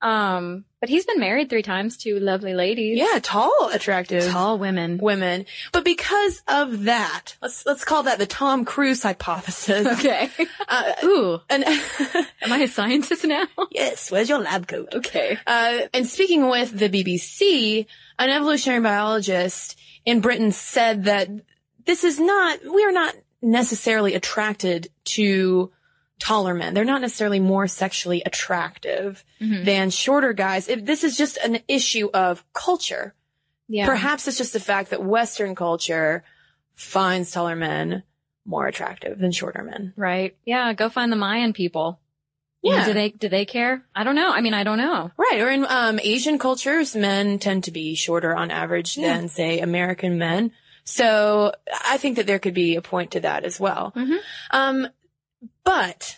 Um, 0.00 0.64
but 0.80 0.88
he's 0.88 1.06
been 1.06 1.20
married 1.20 1.48
three 1.48 1.62
times 1.62 1.96
to 1.98 2.18
lovely 2.18 2.54
ladies. 2.54 2.98
Yeah, 2.98 3.20
tall, 3.22 3.70
attractive 3.72 4.28
tall 4.28 4.58
women. 4.58 4.98
women. 4.98 5.46
But 5.70 5.84
because 5.84 6.42
of 6.48 6.84
that, 6.84 7.36
let's 7.40 7.64
let's 7.64 7.84
call 7.84 8.02
that 8.04 8.18
the 8.18 8.26
Tom 8.26 8.64
Cruise 8.64 9.02
hypothesis. 9.02 9.86
Okay. 9.98 10.28
Uh, 10.68 10.92
Ooh, 11.04 11.40
and 11.50 11.64
am 12.40 12.52
I 12.52 12.60
a 12.60 12.68
scientist 12.68 13.24
now? 13.26 13.44
yes, 13.70 14.10
where's 14.10 14.28
your 14.28 14.38
lab 14.38 14.66
coat? 14.66 14.88
Okay. 14.94 15.36
Uh, 15.46 15.80
and 15.92 16.06
speaking 16.06 16.48
with 16.48 16.78
the 16.78 16.88
BBC, 16.88 17.86
an 18.18 18.30
evolutionary 18.30 18.80
biologist 18.80 19.78
in 20.04 20.20
Britain 20.20 20.52
said 20.52 21.04
that 21.04 21.28
this 21.84 22.04
is 22.04 22.18
not, 22.20 22.58
we 22.64 22.84
are 22.84 22.92
not 22.92 23.14
necessarily 23.40 24.14
attracted 24.14 24.88
to 25.04 25.70
taller 26.20 26.54
men. 26.54 26.74
They're 26.74 26.84
not 26.84 27.00
necessarily 27.00 27.40
more 27.40 27.66
sexually 27.66 28.22
attractive 28.24 29.24
Mhm. 29.40 29.64
than 29.64 29.90
shorter 29.90 30.32
guys. 30.32 30.68
If 30.68 30.84
this 30.84 31.02
is 31.02 31.16
just 31.16 31.36
an 31.38 31.58
issue 31.66 32.08
of 32.14 32.44
culture. 32.52 33.14
Yeah. 33.68 33.86
Perhaps 33.86 34.28
it's 34.28 34.38
just 34.38 34.52
the 34.52 34.60
fact 34.60 34.90
that 34.90 35.02
Western 35.02 35.54
culture 35.54 36.22
finds 36.74 37.30
taller 37.32 37.56
men 37.56 38.02
more 38.44 38.66
attractive 38.66 39.18
than 39.18 39.32
shorter 39.32 39.62
men. 39.62 39.92
Right. 39.96 40.36
Yeah. 40.44 40.72
Go 40.74 40.88
find 40.88 41.10
the 41.10 41.16
Mayan 41.16 41.52
people. 41.52 41.98
Yeah. 42.62 42.84
Do 42.86 42.92
they 42.92 43.08
do 43.10 43.28
they 43.28 43.44
care? 43.44 43.84
I 43.94 44.04
don't 44.04 44.14
know. 44.14 44.30
I 44.32 44.40
mean, 44.40 44.54
I 44.54 44.62
don't 44.62 44.78
know. 44.78 45.10
Right. 45.16 45.40
Or 45.40 45.50
in 45.50 45.66
um, 45.68 45.98
Asian 46.02 46.38
cultures, 46.38 46.94
men 46.94 47.38
tend 47.40 47.64
to 47.64 47.70
be 47.72 47.94
shorter 47.96 48.34
on 48.36 48.50
average 48.52 48.96
Yeah. 48.96 49.16
than, 49.16 49.28
say, 49.28 49.58
American 49.58 50.16
men. 50.18 50.52
So 50.84 51.52
I 51.86 51.96
think 51.96 52.16
that 52.16 52.26
there 52.26 52.38
could 52.38 52.54
be 52.54 52.76
a 52.76 52.82
point 52.82 53.12
to 53.12 53.20
that 53.20 53.44
as 53.44 53.58
well. 53.58 53.92
Mhm. 53.96 54.18
Um, 54.52 54.88
but 55.64 56.16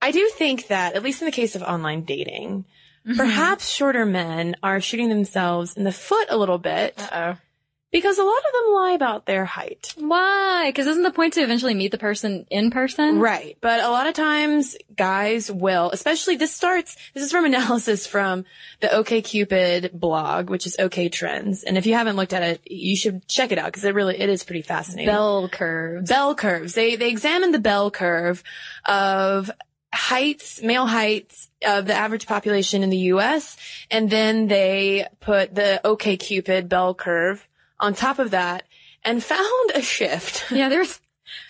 I 0.00 0.10
do 0.12 0.28
think 0.34 0.68
that, 0.68 0.94
at 0.94 1.02
least 1.02 1.22
in 1.22 1.26
the 1.26 1.32
case 1.32 1.54
of 1.56 1.62
online 1.62 2.02
dating, 2.04 2.64
Mm-hmm. 3.06 3.16
perhaps 3.16 3.70
shorter 3.70 4.04
men 4.04 4.56
are 4.62 4.80
shooting 4.82 5.08
themselves 5.08 5.76
in 5.78 5.84
the 5.84 5.92
foot 5.92 6.26
a 6.28 6.36
little 6.36 6.58
bit 6.58 7.00
Uh 7.10 7.36
because 7.90 8.18
a 8.18 8.24
lot 8.24 8.36
of 8.36 8.52
them 8.52 8.74
lie 8.74 8.92
about 8.92 9.24
their 9.24 9.44
height. 9.44 9.94
Why? 9.96 10.64
Because 10.68 10.86
isn't 10.86 11.02
the 11.02 11.10
point 11.10 11.34
to 11.34 11.40
eventually 11.40 11.74
meet 11.74 11.90
the 11.90 11.98
person 11.98 12.46
in 12.50 12.70
person? 12.70 13.18
Right. 13.18 13.56
But 13.60 13.80
a 13.80 13.88
lot 13.88 14.06
of 14.06 14.14
times 14.14 14.76
guys 14.94 15.50
will, 15.50 15.90
especially 15.90 16.36
this 16.36 16.54
starts, 16.54 16.96
this 17.14 17.22
is 17.22 17.30
from 17.30 17.44
analysis 17.46 18.06
from 18.06 18.44
the 18.80 18.88
OKCupid 18.88 19.92
blog, 19.92 20.50
which 20.50 20.66
is 20.66 20.76
OkTrends. 20.78 21.64
And 21.66 21.78
if 21.78 21.86
you 21.86 21.94
haven't 21.94 22.16
looked 22.16 22.34
at 22.34 22.42
it, 22.42 22.60
you 22.70 22.96
should 22.96 23.26
check 23.26 23.52
it 23.52 23.58
out 23.58 23.66
because 23.66 23.84
it 23.84 23.94
really, 23.94 24.18
it 24.18 24.28
is 24.28 24.44
pretty 24.44 24.62
fascinating. 24.62 25.06
Bell 25.06 25.48
curves. 25.48 26.08
bell 26.10 26.34
curves. 26.34 26.74
They, 26.74 26.96
they 26.96 27.08
examine 27.08 27.52
the 27.52 27.58
bell 27.58 27.90
curve 27.90 28.42
of 28.84 29.50
heights, 29.94 30.62
male 30.62 30.86
heights 30.86 31.48
of 31.64 31.86
the 31.86 31.94
average 31.94 32.26
population 32.26 32.82
in 32.82 32.90
the 32.90 32.98
US. 33.14 33.56
And 33.90 34.10
then 34.10 34.46
they 34.46 35.06
put 35.20 35.54
the 35.54 35.80
OKCupid 35.82 36.68
bell 36.68 36.94
curve 36.94 37.48
on 37.80 37.94
top 37.94 38.18
of 38.18 38.30
that 38.32 38.64
and 39.04 39.22
found 39.22 39.72
a 39.74 39.82
shift. 39.82 40.50
Yeah, 40.50 40.68
there's 40.68 41.00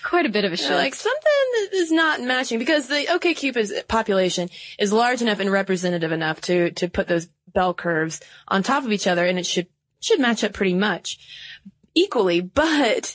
quite 0.04 0.26
a 0.26 0.30
bit 0.30 0.44
of 0.44 0.52
a 0.52 0.56
shift. 0.56 0.70
Like 0.70 0.94
something 0.94 1.68
is 1.72 1.92
not 1.92 2.20
matching 2.20 2.58
because 2.58 2.88
the 2.88 3.06
OKCupid's 3.08 3.72
population 3.84 4.48
is 4.78 4.92
large 4.92 5.22
enough 5.22 5.40
and 5.40 5.50
representative 5.50 6.12
enough 6.12 6.40
to 6.42 6.70
to 6.72 6.88
put 6.88 7.08
those 7.08 7.28
bell 7.54 7.74
curves 7.74 8.20
on 8.48 8.62
top 8.62 8.84
of 8.84 8.92
each 8.92 9.06
other, 9.06 9.24
and 9.24 9.38
it 9.38 9.46
should 9.46 9.68
should 10.00 10.20
match 10.20 10.44
up 10.44 10.52
pretty 10.52 10.74
much 10.74 11.18
equally. 11.94 12.40
But 12.40 13.14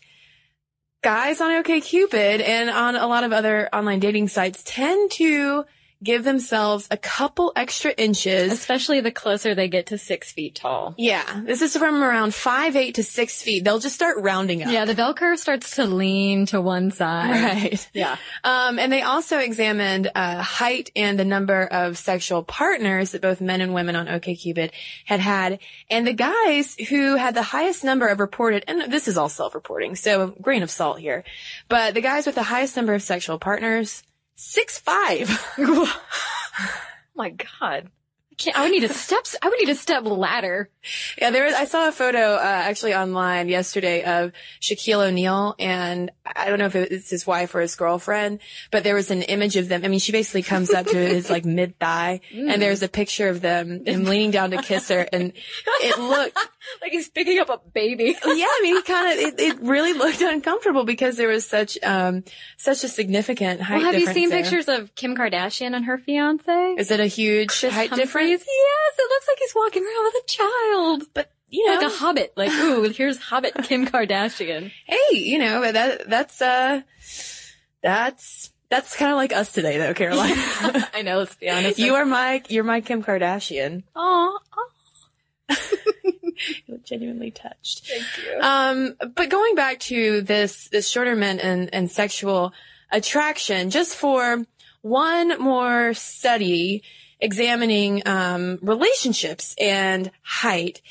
guys 1.03 1.41
on 1.41 1.63
OKCupid 1.63 2.41
and 2.47 2.69
on 2.69 2.95
a 2.95 3.07
lot 3.07 3.23
of 3.23 3.33
other 3.33 3.69
online 3.73 3.99
dating 3.99 4.29
sites 4.29 4.63
tend 4.65 5.11
to 5.11 5.65
give 6.03 6.23
themselves 6.23 6.87
a 6.91 6.97
couple 6.97 7.51
extra 7.55 7.91
inches. 7.91 8.51
Especially 8.51 9.01
the 9.01 9.11
closer 9.11 9.55
they 9.55 9.67
get 9.67 9.87
to 9.87 9.97
six 9.97 10.31
feet 10.31 10.55
tall. 10.55 10.93
Yeah, 10.97 11.41
this 11.45 11.61
is 11.61 11.75
from 11.77 12.03
around 12.03 12.33
five 12.33 12.75
eight 12.75 12.95
to 12.95 13.03
six 13.03 13.41
feet. 13.41 13.63
They'll 13.63 13.79
just 13.79 13.95
start 13.95 14.17
rounding 14.19 14.63
up. 14.63 14.71
Yeah, 14.71 14.85
the 14.85 14.95
bell 14.95 15.13
curve 15.13 15.39
starts 15.39 15.75
to 15.75 15.85
lean 15.85 16.45
to 16.47 16.61
one 16.61 16.91
side. 16.91 17.31
Right. 17.31 17.89
Yeah. 17.93 18.17
Um, 18.43 18.79
and 18.79 18.91
they 18.91 19.01
also 19.01 19.39
examined 19.39 20.11
uh, 20.13 20.41
height 20.41 20.91
and 20.95 21.17
the 21.19 21.25
number 21.25 21.63
of 21.63 21.97
sexual 21.97 22.43
partners 22.43 23.11
that 23.11 23.21
both 23.21 23.41
men 23.41 23.61
and 23.61 23.73
women 23.73 23.95
on 23.95 24.07
OkCupid 24.07 24.71
had 25.05 25.19
had. 25.19 25.59
And 25.89 26.05
the 26.05 26.13
guys 26.13 26.75
who 26.75 27.15
had 27.15 27.35
the 27.35 27.41
highest 27.41 27.83
number 27.83 28.07
of 28.07 28.19
reported, 28.19 28.65
and 28.67 28.91
this 28.91 29.07
is 29.07 29.17
all 29.17 29.29
self-reporting, 29.29 29.95
so 29.95 30.23
a 30.23 30.41
grain 30.41 30.63
of 30.63 30.71
salt 30.71 30.99
here, 30.99 31.23
but 31.69 31.93
the 31.93 32.01
guys 32.01 32.25
with 32.25 32.35
the 32.35 32.43
highest 32.43 32.75
number 32.75 32.93
of 32.93 33.01
sexual 33.01 33.39
partners, 33.39 34.03
six 34.35 34.79
five. 34.79 35.29
oh 35.57 36.01
my 37.15 37.35
god. 37.59 37.89
I 38.55 38.63
I 38.63 38.63
would 38.63 38.71
need 38.71 38.83
a 38.83 38.93
steps, 38.93 39.35
I 39.41 39.49
would 39.49 39.59
need 39.59 39.69
a 39.69 39.75
step 39.75 40.03
ladder. 40.05 40.69
Yeah, 41.19 41.31
there 41.31 41.45
was, 41.45 41.53
I 41.53 41.65
saw 41.65 41.87
a 41.87 41.91
photo, 41.91 42.35
uh, 42.35 42.39
actually 42.41 42.93
online 42.93 43.47
yesterday 43.49 44.03
of 44.03 44.31
Shaquille 44.61 45.07
O'Neal 45.07 45.55
and 45.59 46.11
I 46.25 46.49
don't 46.49 46.59
know 46.59 46.65
if 46.65 46.75
it's 46.75 47.09
his 47.09 47.27
wife 47.27 47.53
or 47.55 47.61
his 47.61 47.75
girlfriend, 47.75 48.39
but 48.71 48.83
there 48.83 48.95
was 48.95 49.11
an 49.11 49.21
image 49.23 49.55
of 49.55 49.67
them. 49.69 49.81
I 49.83 49.87
mean, 49.87 49.99
she 49.99 50.11
basically 50.11 50.43
comes 50.43 50.71
up 50.73 50.85
to 50.87 50.97
his 50.97 51.29
like 51.29 51.45
mid 51.59 51.77
thigh 51.79 52.21
and 52.31 52.61
there's 52.61 52.83
a 52.83 52.87
picture 52.87 53.29
of 53.29 53.41
them 53.41 53.85
him 53.85 54.05
leaning 54.05 54.31
down 54.31 54.51
to 54.51 54.57
kiss 54.61 54.89
her 54.89 55.07
and 55.11 55.33
it 55.81 55.99
looked 55.99 56.37
like 56.81 56.91
he's 56.91 57.09
picking 57.09 57.39
up 57.39 57.49
a 57.49 57.59
baby. 57.73 58.15
yeah, 58.25 58.45
I 58.45 58.59
mean, 58.63 58.75
he 58.75 58.81
kind 58.83 59.13
of, 59.13 59.25
it, 59.25 59.39
it 59.39 59.61
really 59.61 59.93
looked 59.93 60.21
uncomfortable 60.21 60.85
because 60.85 61.17
there 61.17 61.27
was 61.27 61.45
such, 61.45 61.77
um, 61.83 62.23
such 62.57 62.83
a 62.83 62.87
significant 62.87 63.61
height 63.61 63.77
Well, 63.81 63.91
have 63.91 63.99
you 63.99 64.07
seen 64.07 64.29
there. 64.29 64.41
pictures 64.41 64.67
of 64.67 64.95
Kim 64.95 65.15
Kardashian 65.15 65.75
and 65.75 65.85
her 65.85 65.97
fiance? 65.97 66.75
Is 66.77 66.91
it 66.91 66.99
a 66.99 67.05
huge 67.07 67.61
height 67.61 67.89
Humphries? 67.89 67.97
difference? 67.97 68.22
Yes, 68.29 68.41
it 68.99 69.09
looks 69.09 69.27
like 69.27 69.37
he's 69.39 69.55
walking 69.55 69.83
around 69.83 70.03
with 70.05 70.23
a 70.23 70.27
child. 70.27 71.03
But, 71.13 71.31
you 71.49 71.67
know, 71.67 71.75
Like 71.75 71.85
a 71.87 71.89
hobbit. 71.95 72.33
Like, 72.35 72.51
ooh, 72.51 72.83
here's 72.89 73.17
Hobbit 73.17 73.53
Kim 73.63 73.85
Kardashian. 73.91 74.71
hey, 74.85 75.17
you 75.17 75.39
know, 75.39 75.71
that, 75.71 76.09
that's, 76.09 76.41
uh, 76.41 76.81
that's, 77.81 78.51
that's 78.69 78.95
kind 78.95 79.11
of 79.11 79.17
like 79.17 79.33
us 79.33 79.51
today 79.53 79.77
though, 79.77 79.93
Caroline. 79.93 80.33
I 80.93 81.01
know, 81.03 81.19
let's 81.19 81.35
be 81.35 81.49
honest. 81.51 81.77
you 81.79 81.95
are 81.95 82.05
my, 82.05 82.41
you're 82.49 82.63
my 82.63 82.81
Kim 82.81 83.03
Kardashian. 83.03 83.83
Aw, 83.95 84.39
You 86.03 86.51
look 86.67 86.83
genuinely 86.83 87.31
touched. 87.31 87.87
Thank 87.87 88.03
you. 88.25 88.39
Um, 88.41 88.95
but 89.15 89.29
going 89.29 89.55
back 89.55 89.79
to 89.81 90.21
this, 90.21 90.67
this 90.69 90.89
shorter 90.89 91.15
men 91.15 91.39
and, 91.39 91.69
and 91.73 91.91
sexual 91.91 92.53
attraction, 92.91 93.69
just 93.69 93.95
for 93.95 94.43
one 94.81 95.39
more 95.41 95.93
study 95.93 96.83
examining, 97.23 98.03
um, 98.07 98.59
relationships 98.61 99.55
and 99.59 100.11
height, 100.21 100.81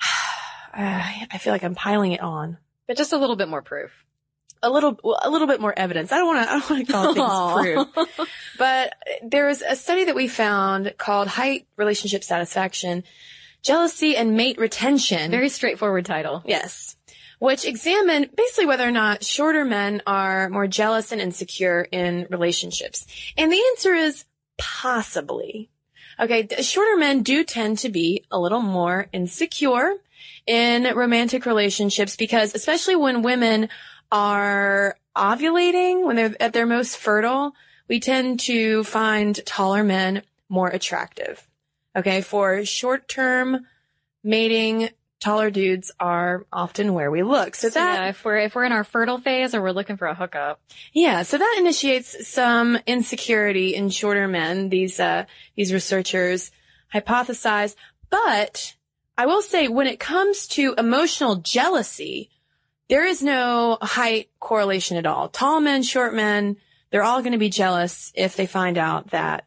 I 0.72 1.38
feel 1.40 1.52
like 1.52 1.64
I'm 1.64 1.74
piling 1.74 2.12
it 2.12 2.20
on. 2.20 2.58
but 2.86 2.96
just 2.96 3.12
a 3.12 3.18
little 3.18 3.36
bit 3.36 3.48
more 3.48 3.62
proof. 3.62 3.90
a 4.62 4.70
little 4.70 4.98
well, 5.04 5.18
a 5.22 5.30
little 5.30 5.46
bit 5.46 5.60
more 5.60 5.74
evidence. 5.76 6.12
I 6.12 6.18
don't 6.18 6.26
want 6.26 6.44
to 6.46 6.52
I 6.52 6.58
don't 6.58 6.70
want 6.70 6.86
to 6.86 6.92
call 6.92 7.54
things 7.54 7.92
proof. 7.94 8.28
But 8.58 8.94
there 9.22 9.48
is 9.48 9.62
a 9.62 9.76
study 9.76 10.04
that 10.04 10.16
we 10.16 10.26
found 10.28 10.94
called 10.98 11.28
Height 11.28 11.66
Relationship 11.76 12.24
Satisfaction, 12.24 13.04
Jealousy 13.62 14.16
and 14.16 14.36
Mate 14.36 14.58
Retention. 14.58 15.30
Very 15.30 15.48
straightforward 15.48 16.04
title. 16.06 16.42
yes. 16.44 16.96
Which 17.40 17.64
examined 17.64 18.30
basically 18.36 18.66
whether 18.66 18.82
or 18.86 18.90
not 18.90 19.22
shorter 19.22 19.64
men 19.64 20.02
are 20.08 20.48
more 20.48 20.66
jealous 20.66 21.12
and 21.12 21.20
insecure 21.20 21.86
in 21.92 22.26
relationships. 22.30 23.06
And 23.36 23.52
the 23.52 23.62
answer 23.70 23.94
is 23.94 24.24
possibly. 24.58 25.70
Okay, 26.20 26.48
shorter 26.60 26.96
men 26.96 27.22
do 27.22 27.44
tend 27.44 27.78
to 27.78 27.88
be 27.88 28.24
a 28.30 28.38
little 28.38 28.60
more 28.60 29.06
insecure 29.12 29.94
in 30.46 30.94
romantic 30.96 31.46
relationships 31.46 32.16
because 32.16 32.54
especially 32.54 32.96
when 32.96 33.22
women 33.22 33.68
are 34.10 34.96
ovulating, 35.16 36.04
when 36.04 36.16
they're 36.16 36.34
at 36.40 36.52
their 36.52 36.66
most 36.66 36.96
fertile, 36.96 37.54
we 37.88 38.00
tend 38.00 38.40
to 38.40 38.84
find 38.84 39.44
taller 39.46 39.84
men 39.84 40.22
more 40.48 40.68
attractive. 40.68 41.46
Okay, 41.96 42.20
for 42.20 42.64
short-term 42.64 43.66
mating, 44.22 44.90
taller 45.20 45.50
dudes 45.50 45.90
are 45.98 46.46
often 46.52 46.94
where 46.94 47.10
we 47.10 47.22
look. 47.22 47.54
So 47.54 47.68
that 47.70 48.00
yeah, 48.00 48.08
if 48.08 48.24
we're 48.24 48.38
if 48.38 48.54
we're 48.54 48.64
in 48.64 48.72
our 48.72 48.84
fertile 48.84 49.18
phase 49.18 49.54
or 49.54 49.62
we're 49.62 49.72
looking 49.72 49.96
for 49.96 50.06
a 50.06 50.14
hookup, 50.14 50.60
yeah, 50.92 51.22
so 51.22 51.38
that 51.38 51.56
initiates 51.58 52.28
some 52.28 52.78
insecurity 52.86 53.74
in 53.74 53.90
shorter 53.90 54.28
men. 54.28 54.68
These 54.68 55.00
uh, 55.00 55.24
these 55.56 55.72
researchers 55.72 56.50
hypothesize, 56.94 57.74
but 58.10 58.76
I 59.16 59.26
will 59.26 59.42
say 59.42 59.68
when 59.68 59.86
it 59.86 59.98
comes 59.98 60.46
to 60.48 60.74
emotional 60.78 61.36
jealousy, 61.36 62.30
there 62.88 63.04
is 63.04 63.22
no 63.22 63.78
height 63.82 64.30
correlation 64.40 64.96
at 64.96 65.06
all. 65.06 65.28
Tall 65.28 65.60
men, 65.60 65.82
short 65.82 66.14
men, 66.14 66.56
they're 66.90 67.02
all 67.02 67.20
going 67.20 67.32
to 67.32 67.38
be 67.38 67.50
jealous 67.50 68.12
if 68.14 68.36
they 68.36 68.46
find 68.46 68.78
out 68.78 69.10
that 69.10 69.44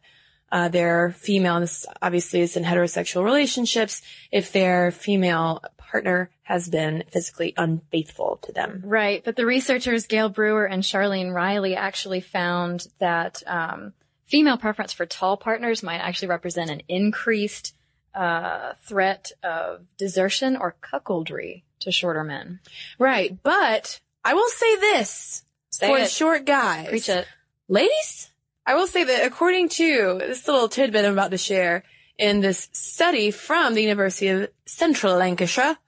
uh, 0.52 0.68
their 0.68 1.10
female, 1.18 1.56
and 1.56 1.62
this 1.64 1.86
obviously 2.00 2.40
is 2.42 2.56
in 2.56 2.62
heterosexual 2.62 3.24
relationships, 3.24 4.02
if 4.30 4.52
their 4.52 4.90
female 4.92 5.62
partner 5.78 6.30
has 6.42 6.68
been 6.68 7.04
physically 7.10 7.54
unfaithful 7.56 8.38
to 8.42 8.52
them. 8.52 8.82
right? 8.84 9.22
But 9.24 9.36
the 9.36 9.46
researchers 9.46 10.06
Gayle 10.06 10.28
Brewer 10.28 10.66
and 10.66 10.82
Charlene 10.82 11.32
Riley 11.32 11.74
actually 11.74 12.20
found 12.20 12.86
that 12.98 13.42
um, 13.46 13.92
female 14.26 14.56
preference 14.58 14.92
for 14.92 15.06
tall 15.06 15.36
partners 15.36 15.82
might 15.82 15.98
actually 15.98 16.28
represent 16.28 16.70
an 16.70 16.82
increased 16.88 17.74
uh, 18.14 18.72
threat 18.82 19.32
of 19.42 19.82
desertion 19.98 20.56
or 20.56 20.76
cuckoldry 20.82 21.62
to 21.80 21.90
shorter 21.90 22.24
men. 22.24 22.60
Right. 22.98 23.36
But 23.42 24.00
I 24.24 24.34
will 24.34 24.48
say 24.48 24.76
this 24.76 25.44
Say 25.70 25.86
for 25.88 25.98
it. 25.98 26.10
short 26.10 26.44
guys. 26.44 26.88
Preach 26.88 27.08
it. 27.08 27.26
Ladies, 27.68 28.30
I 28.64 28.74
will 28.74 28.86
say 28.86 29.02
that 29.02 29.26
according 29.26 29.70
to 29.70 30.18
this 30.20 30.46
little 30.46 30.68
tidbit 30.68 31.04
I'm 31.04 31.14
about 31.14 31.32
to 31.32 31.38
share 31.38 31.82
in 32.16 32.40
this 32.40 32.68
study 32.72 33.32
from 33.32 33.74
the 33.74 33.82
University 33.82 34.28
of 34.28 34.50
Central 34.66 35.16
Lancashire, 35.16 35.78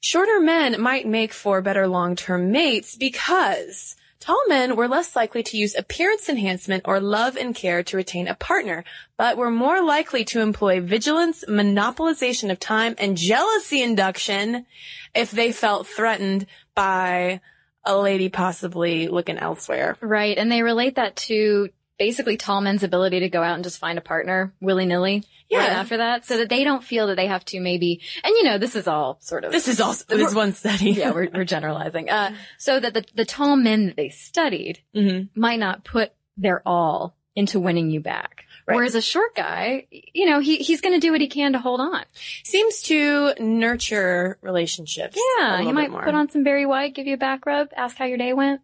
shorter 0.00 0.40
men 0.40 0.80
might 0.80 1.06
make 1.06 1.32
for 1.32 1.60
better 1.60 1.88
long-term 1.88 2.52
mates 2.52 2.94
because 2.94 3.96
tall 4.20 4.40
men 4.46 4.76
were 4.76 4.86
less 4.86 5.16
likely 5.16 5.42
to 5.42 5.56
use 5.56 5.74
appearance 5.74 6.28
enhancement 6.28 6.84
or 6.86 7.00
love 7.00 7.36
and 7.36 7.56
care 7.56 7.82
to 7.82 7.96
retain 7.96 8.28
a 8.28 8.36
partner, 8.36 8.84
but 9.16 9.36
were 9.36 9.50
more 9.50 9.82
likely 9.82 10.24
to 10.26 10.40
employ 10.40 10.80
vigilance, 10.80 11.44
monopolization 11.48 12.52
of 12.52 12.60
time, 12.60 12.94
and 12.98 13.16
jealousy 13.16 13.82
induction 13.82 14.64
if 15.12 15.32
they 15.32 15.50
felt 15.50 15.88
threatened 15.88 16.46
by 16.76 17.40
a 17.84 17.96
lady 17.96 18.28
possibly 18.28 19.08
looking 19.08 19.38
elsewhere. 19.38 19.96
Right. 20.00 20.38
And 20.38 20.52
they 20.52 20.62
relate 20.62 20.96
that 20.96 21.16
to 21.16 21.70
basically 22.00 22.36
tall 22.38 22.60
men's 22.62 22.82
ability 22.82 23.20
to 23.20 23.28
go 23.28 23.42
out 23.42 23.54
and 23.54 23.62
just 23.62 23.78
find 23.78 23.98
a 23.98 24.00
partner 24.00 24.52
willy 24.60 24.86
nilly. 24.86 25.22
Yeah. 25.50 25.58
Right 25.58 25.70
after 25.70 25.96
that. 25.98 26.24
So 26.24 26.38
that 26.38 26.48
they 26.48 26.64
don't 26.64 26.82
feel 26.82 27.08
that 27.08 27.16
they 27.16 27.26
have 27.26 27.44
to 27.46 27.60
maybe, 27.60 28.00
and 28.24 28.32
you 28.36 28.44
know, 28.44 28.56
this 28.58 28.74
is 28.74 28.88
all 28.88 29.18
sort 29.20 29.44
of. 29.44 29.52
This 29.52 29.68
is 29.68 29.80
all, 29.80 29.92
this 29.92 30.28
is 30.28 30.34
one 30.34 30.52
study. 30.54 30.90
yeah, 31.02 31.10
we're, 31.10 31.28
we're 31.32 31.44
generalizing. 31.44 32.08
Uh, 32.08 32.34
so 32.56 32.80
that 32.80 32.94
the, 32.94 33.04
the 33.14 33.24
tall 33.24 33.56
men 33.56 33.86
that 33.86 33.96
they 33.96 34.08
studied 34.08 34.80
Mhm. 34.96 35.28
might 35.34 35.58
not 35.58 35.84
put 35.84 36.12
their 36.36 36.62
all 36.66 37.16
into 37.36 37.60
winning 37.60 37.90
you 37.90 38.00
back. 38.00 38.44
Right. 38.66 38.76
Whereas 38.76 38.94
a 38.94 39.02
short 39.02 39.34
guy, 39.34 39.86
you 39.90 40.26
know, 40.26 40.38
he, 40.40 40.56
he's 40.58 40.80
going 40.80 40.94
to 40.94 41.00
do 41.04 41.10
what 41.12 41.20
he 41.20 41.26
can 41.28 41.52
to 41.52 41.58
hold 41.58 41.80
on. 41.80 42.04
seems 42.44 42.82
to 42.82 43.34
nurture 43.40 44.38
relationships. 44.42 45.18
Yeah. 45.38 45.60
He 45.62 45.72
might 45.72 45.90
put 45.90 46.14
on 46.14 46.30
some 46.30 46.44
Barry 46.44 46.66
White, 46.66 46.94
give 46.94 47.06
you 47.06 47.14
a 47.14 47.18
back 47.18 47.44
rub, 47.46 47.68
ask 47.76 47.96
how 47.96 48.04
your 48.06 48.18
day 48.18 48.32
went. 48.32 48.60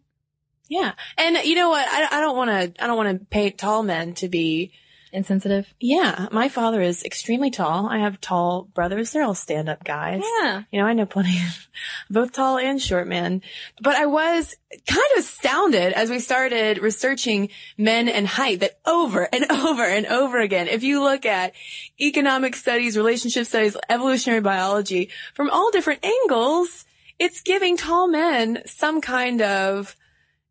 Yeah, 0.69 0.93
and 1.17 1.37
you 1.37 1.55
know 1.55 1.69
what? 1.69 1.87
I, 1.87 2.17
I 2.17 2.21
don't 2.21 2.35
want 2.35 2.49
to. 2.49 2.83
I 2.83 2.87
don't 2.87 2.97
want 2.97 3.19
to 3.19 3.25
paint 3.25 3.57
tall 3.57 3.83
men 3.83 4.13
to 4.15 4.29
be. 4.29 4.71
Insensitive. 5.13 5.73
Yeah, 5.79 6.27
my 6.33 6.49
father 6.49 6.81
is 6.81 7.03
extremely 7.03 7.49
tall. 7.49 7.87
I 7.87 7.99
have 7.99 8.19
tall 8.19 8.63
brothers. 8.73 9.11
They're 9.11 9.23
all 9.23 9.33
stand-up 9.33 9.85
guys. 9.85 10.21
Yeah. 10.41 10.63
You 10.69 10.81
know, 10.81 10.85
I 10.85 10.93
know 10.93 11.05
plenty 11.05 11.37
of 11.37 11.67
both 12.09 12.33
tall 12.33 12.57
and 12.57 12.79
short 12.79 13.07
men. 13.07 13.41
But 13.81 13.95
I 13.95 14.05
was 14.05 14.53
kind 14.85 15.05
of 15.13 15.19
astounded 15.19 15.93
as 15.93 16.09
we 16.09 16.19
started 16.19 16.79
researching 16.79 17.49
men 17.77 18.09
and 18.09 18.27
height 18.27 18.59
that 18.59 18.79
over 18.85 19.27
and 19.31 19.45
over 19.49 19.83
and 19.83 20.05
over 20.07 20.39
again, 20.39 20.67
if 20.67 20.83
you 20.83 21.01
look 21.01 21.25
at 21.25 21.53
economic 21.99 22.55
studies, 22.55 22.97
relationship 22.97 23.45
studies, 23.45 23.77
evolutionary 23.89 24.41
biology, 24.41 25.09
from 25.33 25.49
all 25.49 25.71
different 25.71 26.03
angles, 26.03 26.85
it's 27.17 27.41
giving 27.41 27.77
tall 27.77 28.09
men 28.09 28.61
some 28.65 28.99
kind 28.99 29.41
of 29.41 29.95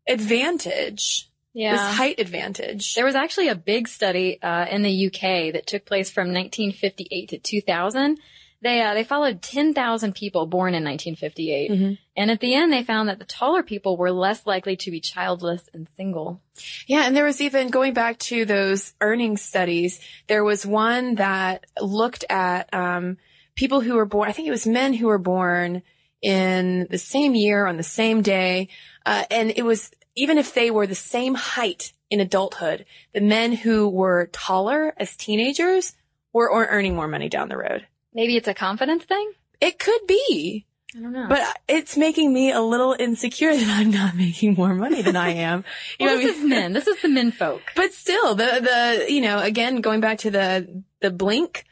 advantage. 0.07 1.29
Yeah. 1.53 1.71
This 1.71 1.97
height 1.97 2.19
advantage. 2.19 2.93
There 2.93 3.05
was 3.05 3.15
actually 3.15 3.47
a 3.47 3.55
big 3.55 3.87
study 3.87 4.39
uh, 4.41 4.65
in 4.69 4.83
the 4.83 5.07
UK 5.07 5.53
that 5.53 5.65
took 5.65 5.85
place 5.85 6.11
from 6.11 6.27
1958 6.31 7.29
to 7.29 7.39
2000 7.39 8.19
They 8.61 8.81
uh, 8.81 8.93
they 8.93 9.03
followed 9.03 9.41
10,000 9.41 10.13
people 10.13 10.45
born 10.45 10.73
in 10.75 10.83
1958, 10.83 11.71
Mm-hmm. 11.71 11.93
and 12.15 12.31
at 12.31 12.39
the 12.41 12.53
end 12.53 12.71
they 12.71 12.83
found 12.83 13.09
that 13.09 13.17
the 13.19 13.25
taller 13.25 13.63
people 13.63 13.97
were 13.97 14.11
less 14.11 14.45
likely 14.45 14.75
to 14.77 14.91
be 14.91 14.99
childless 14.99 15.67
and 15.73 15.87
single. 15.97 16.41
Yeah, 16.85 17.03
and 17.05 17.15
there 17.15 17.25
was 17.25 17.41
even 17.41 17.69
going 17.69 17.93
back 17.93 18.17
to 18.31 18.45
those 18.45 18.93
earnings 19.01 19.41
studies. 19.41 19.99
There 20.27 20.43
was 20.43 20.63
one 20.65 21.15
that 21.15 21.65
looked 21.81 22.25
at 22.29 22.71
um, 22.73 23.17
people 23.55 23.81
who 23.81 23.95
were 23.95 24.05
born. 24.05 24.29
I 24.29 24.33
think 24.33 24.47
it 24.47 24.51
was 24.59 24.67
men 24.67 24.93
who 24.93 25.07
were 25.07 25.19
born 25.19 25.81
in 26.21 26.87
the 26.89 26.97
same 26.97 27.35
year 27.35 27.65
on 27.67 27.77
the 27.77 27.83
same 27.83 28.21
day, 28.23 28.69
uh, 29.05 29.23
and 29.29 29.51
it 29.55 29.63
was 29.63 29.91
even 30.17 30.37
if 30.37 30.53
they 30.53 30.71
were 30.71 30.87
the 30.87 30.95
same 30.95 31.35
height 31.35 31.93
in 32.09 32.19
adulthood, 32.19 32.85
the 33.13 33.21
men 33.21 33.53
who 33.53 33.87
were 33.87 34.29
taller 34.33 34.93
as 34.97 35.15
teenagers 35.15 35.95
were, 36.33 36.51
were 36.51 36.65
earning 36.65 36.95
more 36.95 37.07
money 37.07 37.29
down 37.29 37.49
the 37.49 37.57
road. 37.57 37.85
Maybe 38.13 38.35
it's 38.35 38.47
a 38.47 38.53
confidence 38.53 39.05
thing. 39.05 39.31
It 39.61 39.77
could 39.77 40.01
be. 40.07 40.65
I 40.95 41.01
don't 41.01 41.13
know. 41.13 41.27
But 41.29 41.43
it's 41.67 41.95
making 41.97 42.33
me 42.33 42.51
a 42.51 42.61
little 42.61 42.95
insecure 42.97 43.55
that 43.55 43.67
I'm 43.67 43.91
not 43.91 44.15
making 44.25 44.55
more 44.55 44.73
money 44.73 45.03
than 45.03 45.15
I 45.15 45.29
am. 45.29 45.63
You 45.99 46.07
know 46.07 46.17
this 46.17 46.37
is 46.37 46.43
men. 46.43 46.73
This 46.73 46.87
is 46.87 46.99
the 47.01 47.09
men 47.09 47.31
folk. 47.31 47.61
But 47.75 47.93
still, 47.93 48.35
the 48.35 49.05
the 49.05 49.13
you 49.13 49.21
know 49.21 49.39
again 49.39 49.81
going 49.81 50.01
back 50.01 50.19
to 50.19 50.31
the 50.31 50.83
the 51.01 51.11
Blink 51.11 51.65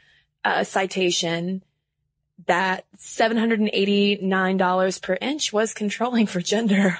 uh, 0.44 0.62
citation, 0.64 1.64
that 2.46 2.84
seven 2.96 3.36
hundred 3.36 3.58
and 3.60 3.70
eighty 3.72 4.18
nine 4.22 4.58
dollars 4.58 4.98
per 4.98 5.16
inch 5.20 5.52
was 5.52 5.74
controlling 5.74 6.26
for 6.26 6.40
gender. 6.40 6.98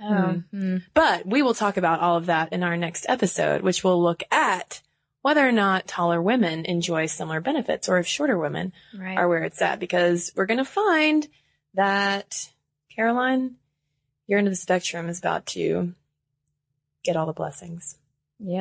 Oh, 0.00 0.42
hmm. 0.50 0.78
But 0.92 1.26
we 1.26 1.42
will 1.42 1.54
talk 1.54 1.76
about 1.76 2.00
all 2.00 2.16
of 2.16 2.26
that 2.26 2.52
in 2.52 2.62
our 2.62 2.76
next 2.76 3.06
episode, 3.08 3.62
which 3.62 3.84
will 3.84 4.02
look 4.02 4.22
at 4.30 4.82
whether 5.22 5.46
or 5.46 5.52
not 5.52 5.86
taller 5.86 6.20
women 6.20 6.66
enjoy 6.66 7.06
similar 7.06 7.40
benefits 7.40 7.88
or 7.88 7.98
if 7.98 8.06
shorter 8.06 8.38
women 8.38 8.72
right. 8.98 9.16
are 9.16 9.28
where 9.28 9.44
it's 9.44 9.62
at 9.62 9.80
because 9.80 10.32
we're 10.36 10.46
going 10.46 10.58
to 10.58 10.64
find 10.64 11.26
that 11.74 12.50
Caroline, 12.94 13.56
your 14.26 14.38
end 14.38 14.48
of 14.48 14.52
the 14.52 14.56
spectrum 14.56 15.08
is 15.08 15.18
about 15.18 15.46
to 15.46 15.94
get 17.04 17.16
all 17.16 17.26
the 17.26 17.32
blessings 17.32 17.96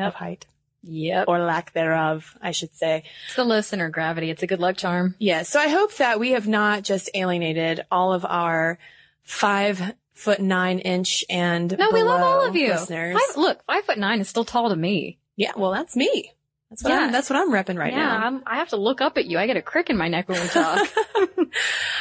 of 0.07 0.13
height 0.13 0.45
Yep. 0.85 1.25
or 1.29 1.39
lack 1.39 1.71
thereof, 1.71 2.37
I 2.41 2.51
should 2.51 2.75
say. 2.75 3.03
It's 3.27 3.35
the 3.35 3.45
low 3.45 3.61
center 3.61 3.85
of 3.85 3.93
gravity. 3.93 4.29
It's 4.29 4.43
a 4.43 4.47
good 4.47 4.59
luck 4.59 4.75
charm. 4.75 5.15
Yeah. 5.17 5.43
So 5.43 5.59
I 5.59 5.69
hope 5.69 5.95
that 5.95 6.19
we 6.19 6.31
have 6.31 6.47
not 6.47 6.83
just 6.83 7.09
alienated 7.13 7.85
all 7.89 8.11
of 8.13 8.25
our 8.25 8.79
five 9.23 9.93
foot 10.13 10.39
nine 10.39 10.79
inch 10.79 11.25
and 11.29 11.75
No, 11.77 11.89
we 11.91 12.03
love 12.03 12.21
all 12.21 12.45
of 12.47 12.55
you. 12.55 12.69
listeners. 12.69 13.15
Five, 13.27 13.37
look, 13.37 13.63
five 13.65 13.83
foot 13.85 13.97
nine 13.97 14.19
is 14.21 14.29
still 14.29 14.45
tall 14.45 14.69
to 14.69 14.75
me. 14.75 15.17
Yeah. 15.35 15.51
Well, 15.57 15.71
that's 15.71 15.95
me. 15.95 16.31
That's 16.69 16.83
what 16.83 16.89
Yeah. 16.91 16.99
I'm, 17.01 17.11
that's 17.11 17.29
what 17.29 17.37
I'm 17.37 17.51
repping 17.51 17.77
right 17.77 17.93
yeah, 17.93 17.99
now. 17.99 18.17
I'm, 18.27 18.43
I 18.47 18.55
have 18.57 18.69
to 18.69 18.77
look 18.77 19.01
up 19.01 19.17
at 19.17 19.25
you. 19.25 19.37
I 19.37 19.45
get 19.47 19.57
a 19.57 19.61
crick 19.61 19.89
in 19.89 19.97
my 19.97 20.07
neck 20.07 20.29
when 20.29 20.41
we 20.41 20.47
talk. 20.47 20.87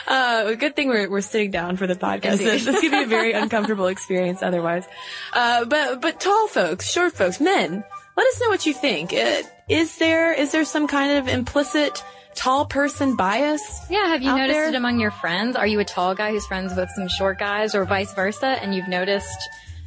Uh, 0.07 0.55
good 0.55 0.75
thing 0.75 0.88
we're, 0.88 1.09
we're 1.11 1.20
sitting 1.20 1.51
down 1.51 1.77
for 1.77 1.87
the 1.87 1.94
podcast. 1.94 2.38
This, 2.38 2.64
this 2.64 2.81
could 2.81 2.90
be 2.90 3.03
a 3.03 3.07
very 3.07 3.33
uncomfortable 3.35 3.87
experience 3.87 4.42
otherwise. 4.42 4.87
Uh, 5.33 5.64
but, 5.64 6.01
but 6.01 6.20
tall 6.20 6.48
folks, 6.48 6.90
short 6.90 7.12
folks, 7.12 7.40
men, 7.40 7.85
let 8.16 8.27
us 8.27 8.40
know 8.40 8.48
what 8.48 8.66
you 8.66 8.72
think. 8.75 9.12
Uh, 9.12 9.42
is 9.68 9.98
there, 9.98 10.33
is 10.33 10.53
there 10.53 10.64
some 10.64 10.87
kind 10.88 11.18
of 11.18 11.29
implicit 11.29 12.03
tall 12.35 12.64
person 12.66 13.16
bias? 13.16 13.62
yeah, 13.90 14.09
have 14.09 14.23
you 14.23 14.35
noticed 14.35 14.53
there? 14.53 14.68
it 14.68 14.75
among 14.75 15.01
your 15.01 15.11
friends? 15.11 15.57
Are 15.57 15.66
you 15.66 15.81
a 15.81 15.85
tall 15.85 16.14
guy 16.14 16.31
who's 16.31 16.47
friends 16.47 16.75
with 16.75 16.88
some 16.97 17.09
short 17.09 17.38
guys 17.38 17.75
or 17.75 17.85
vice 17.85 18.12
versa 18.14 18.47
and 18.62 18.75
you've 18.75 18.88
noticed 18.88 19.38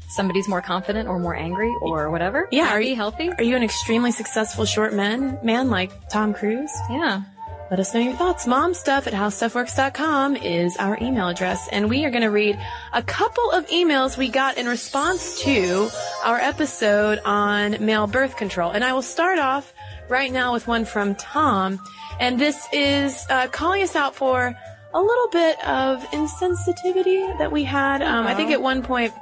somebody's 0.10 0.48
more 0.48 0.62
confident 0.62 1.10
or 1.10 1.20
more 1.20 1.36
angry 1.36 1.74
or 1.82 2.10
whatever? 2.10 2.48
Yeah, 2.52 2.70
are 2.70 2.82
you- 2.82 2.96
healthy? 2.96 3.30
Are 3.32 3.44
you 3.44 3.56
an 3.56 3.64
extremely 3.64 4.12
successful 4.12 4.66
short 4.66 4.94
man, 4.94 5.40
man 5.44 5.70
like 5.70 5.92
Tom 6.10 6.34
Cruise? 6.34 6.72
yeah. 6.90 7.24
Let 7.72 7.80
us 7.80 7.96
know 7.96 8.00
your 8.00 8.14
thoughts. 8.14 8.46
Momstuff 8.46 9.08
at 9.08 9.14
howstuffworks.com 9.14 10.36
is 10.36 10.78
our 10.78 11.00
email 11.02 11.28
address. 11.30 11.68
And 11.72 11.90
we 11.90 12.06
are 12.06 12.12
going 12.12 12.22
to 12.22 12.30
read 12.30 12.60
a 12.94 13.02
couple 13.02 13.50
of 13.50 13.66
emails 13.70 14.18
we 14.18 14.30
got 14.30 14.58
in 14.58 14.68
response 14.68 15.42
to 15.42 15.90
our 16.24 16.38
episode 16.38 17.20
on 17.26 17.84
male 17.84 18.06
birth 18.06 18.38
control. 18.38 18.70
And 18.70 18.84
I 18.84 18.94
will 18.94 19.02
start 19.02 19.40
off 19.40 19.74
right 20.10 20.32
now 20.32 20.54
with 20.54 20.68
one 20.68 20.86
from 20.86 21.16
Tom. 21.16 21.80
And 22.20 22.40
this 22.40 22.68
is 22.72 23.26
uh, 23.30 23.48
calling 23.48 23.82
us 23.82 23.96
out 23.96 24.16
for 24.16 24.56
a 24.94 25.02
little 25.02 25.28
bit 25.30 25.68
of 25.68 26.04
insensitivity 26.12 27.38
that 27.38 27.52
we 27.52 27.64
had. 27.64 28.02
Um, 28.02 28.26
I 28.26 28.34
think 28.34 28.52
at 28.52 28.62
one 28.62 28.82
point, 28.82 29.14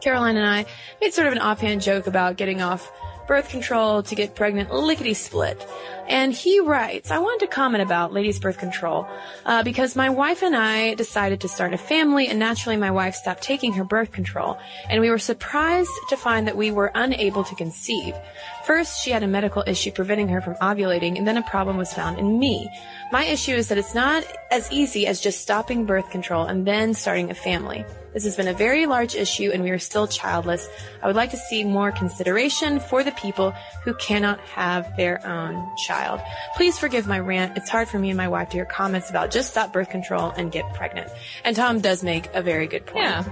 Caroline 0.00 0.36
and 0.36 0.46
I 0.46 0.66
made 1.00 1.14
sort 1.14 1.26
of 1.26 1.32
an 1.32 1.38
offhand 1.38 1.82
joke 1.82 2.06
about 2.06 2.36
getting 2.36 2.60
off 2.60 2.90
birth 3.30 3.48
control 3.48 4.02
to 4.02 4.16
get 4.16 4.34
pregnant 4.34 4.74
lickety 4.74 5.14
split. 5.14 5.64
And 6.08 6.32
he 6.32 6.58
writes, 6.58 7.12
I 7.12 7.18
wanted 7.18 7.46
to 7.46 7.52
comment 7.52 7.80
about 7.80 8.12
ladies' 8.12 8.40
birth 8.40 8.58
control 8.58 9.06
uh, 9.46 9.62
because 9.62 9.94
my 9.94 10.10
wife 10.10 10.42
and 10.42 10.56
I 10.56 10.94
decided 10.94 11.40
to 11.42 11.48
start 11.48 11.72
a 11.72 11.78
family, 11.78 12.26
and 12.26 12.40
naturally, 12.40 12.76
my 12.76 12.90
wife 12.90 13.14
stopped 13.14 13.44
taking 13.44 13.72
her 13.74 13.84
birth 13.84 14.10
control, 14.10 14.58
and 14.88 15.00
we 15.00 15.10
were 15.10 15.20
surprised 15.20 15.92
to 16.08 16.16
find 16.16 16.48
that 16.48 16.56
we 16.56 16.72
were 16.72 16.90
unable 16.96 17.44
to 17.44 17.54
conceive. 17.54 18.16
First, 18.64 19.00
she 19.00 19.12
had 19.12 19.22
a 19.22 19.28
medical 19.28 19.62
issue 19.64 19.92
preventing 19.92 20.26
her 20.26 20.40
from 20.40 20.56
ovulating, 20.56 21.16
and 21.16 21.24
then 21.24 21.36
a 21.36 21.42
problem 21.42 21.76
was 21.76 21.94
found 21.94 22.18
in 22.18 22.36
me. 22.40 22.68
My 23.12 23.24
issue 23.26 23.54
is 23.54 23.68
that 23.68 23.78
it's 23.78 23.94
not 23.94 24.24
as 24.50 24.72
easy 24.72 25.06
as 25.06 25.20
just 25.20 25.40
stopping 25.40 25.86
birth 25.86 26.10
control 26.10 26.46
and 26.46 26.66
then 26.66 26.94
starting 26.94 27.30
a 27.30 27.34
family. 27.34 27.84
This 28.12 28.24
has 28.24 28.36
been 28.36 28.48
a 28.48 28.54
very 28.54 28.86
large 28.86 29.14
issue 29.14 29.50
and 29.52 29.62
we 29.62 29.70
are 29.70 29.78
still 29.78 30.06
childless. 30.06 30.68
I 31.02 31.06
would 31.06 31.16
like 31.16 31.30
to 31.30 31.36
see 31.36 31.64
more 31.64 31.92
consideration 31.92 32.80
for 32.80 33.04
the 33.04 33.12
people 33.12 33.52
who 33.84 33.94
cannot 33.94 34.40
have 34.40 34.96
their 34.96 35.24
own 35.26 35.76
child. 35.86 36.20
Please 36.56 36.78
forgive 36.78 37.06
my 37.06 37.18
rant. 37.18 37.56
It's 37.56 37.70
hard 37.70 37.88
for 37.88 37.98
me 37.98 38.10
and 38.10 38.16
my 38.16 38.28
wife 38.28 38.48
to 38.50 38.56
hear 38.56 38.64
comments 38.64 39.10
about 39.10 39.30
just 39.30 39.50
stop 39.50 39.72
birth 39.72 39.90
control 39.90 40.32
and 40.36 40.50
get 40.50 40.74
pregnant. 40.74 41.10
And 41.44 41.54
Tom 41.54 41.80
does 41.80 42.02
make 42.02 42.28
a 42.34 42.42
very 42.42 42.66
good 42.66 42.86
point. 42.86 43.04
Yeah. 43.04 43.24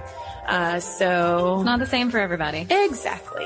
Uh, 0.47 0.79
so. 0.79 1.61
Not 1.63 1.79
the 1.79 1.85
same 1.85 2.09
for 2.09 2.19
everybody. 2.19 2.65
Exactly. 2.69 3.45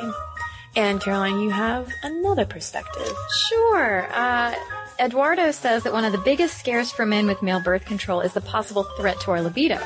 And 0.76 1.02
Caroline, 1.02 1.40
you 1.40 1.52
have 1.52 1.92
another 2.02 2.46
perspective. 2.46 3.12
Sure. 3.50 4.08
Uh, 4.12 4.56
Eduardo 5.00 5.52
says 5.52 5.84
that 5.84 5.94
one 5.94 6.06
of 6.06 6.12
the 6.12 6.18
biggest 6.20 6.58
scares 6.58 6.92
for 6.92 7.06
men 7.06 7.28
with 7.28 7.42
male 7.42 7.60
birth 7.60 7.86
control 7.86 8.22
is 8.22 8.34
the 8.34 8.42
possible 8.42 8.84
threat 8.98 9.20
to 9.22 9.32
our 9.32 9.42
libido. 9.42 9.80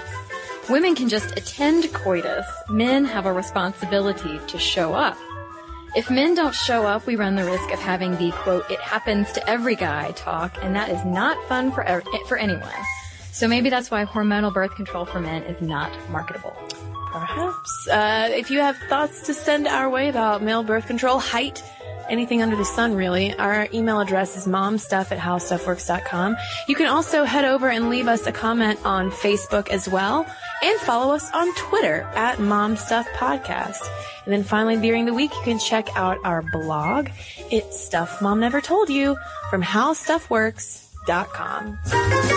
Women 0.69 0.95
can 0.95 1.07
just 1.07 1.37
attend 1.37 1.93
coitus. 1.93 2.45
Men 2.67 3.05
have 3.05 3.25
a 3.25 3.31
responsibility 3.31 4.37
to 4.47 4.59
show 4.59 4.93
up. 4.93 5.17
If 5.95 6.09
men 6.09 6.35
don't 6.35 6.53
show 6.53 6.85
up, 6.85 7.07
we 7.07 7.15
run 7.15 7.37
the 7.37 7.45
risk 7.45 7.71
of 7.71 7.79
having 7.79 8.17
the 8.17 8.31
quote, 8.31 8.69
it 8.69 8.79
happens 8.81 9.31
to 9.31 9.49
every 9.49 9.75
guy 9.75 10.11
talk, 10.11 10.61
and 10.61 10.75
that 10.75 10.89
is 10.89 11.03
not 11.05 11.41
fun 11.47 11.71
for, 11.71 11.83
ev- 11.83 12.03
for 12.27 12.37
anyone. 12.37 12.69
So 13.31 13.47
maybe 13.47 13.69
that's 13.69 13.89
why 13.89 14.03
hormonal 14.03 14.53
birth 14.53 14.75
control 14.75 15.05
for 15.05 15.21
men 15.21 15.43
is 15.43 15.61
not 15.61 15.89
marketable. 16.09 16.55
Perhaps. 17.13 17.87
Uh, 17.87 18.27
if 18.31 18.51
you 18.51 18.59
have 18.59 18.75
thoughts 18.89 19.21
to 19.27 19.33
send 19.33 19.67
our 19.67 19.89
way 19.89 20.09
about 20.09 20.43
male 20.43 20.63
birth 20.63 20.85
control, 20.85 21.19
height, 21.19 21.63
anything 22.09 22.41
under 22.41 22.55
the 22.55 22.65
sun 22.65 22.95
really, 22.95 23.33
our 23.35 23.67
email 23.73 23.99
address 23.99 24.37
is 24.37 24.45
momstuff 24.45 25.11
at 25.11 25.19
howstuffworks.com. 25.19 26.37
You 26.67 26.75
can 26.75 26.87
also 26.87 27.23
head 27.23 27.45
over 27.45 27.69
and 27.69 27.89
leave 27.89 28.07
us 28.07 28.25
a 28.27 28.31
comment 28.31 28.79
on 28.85 29.11
Facebook 29.11 29.69
as 29.69 29.89
well, 29.89 30.25
and 30.63 30.79
follow 30.81 31.13
us 31.13 31.31
on 31.33 31.53
Twitter 31.55 32.01
at 32.15 32.37
momstuffpodcast. 32.37 33.79
And 34.25 34.33
then 34.33 34.43
finally, 34.43 34.77
during 34.77 35.05
the 35.05 35.13
week, 35.13 35.31
you 35.33 35.41
can 35.43 35.59
check 35.59 35.87
out 35.95 36.17
our 36.23 36.41
blog. 36.41 37.09
It's 37.51 37.79
Stuff 37.79 38.21
Mom 38.21 38.39
Never 38.39 38.61
Told 38.61 38.89
You 38.89 39.17
from 39.49 39.63
howstuffworks.com. 39.63 42.36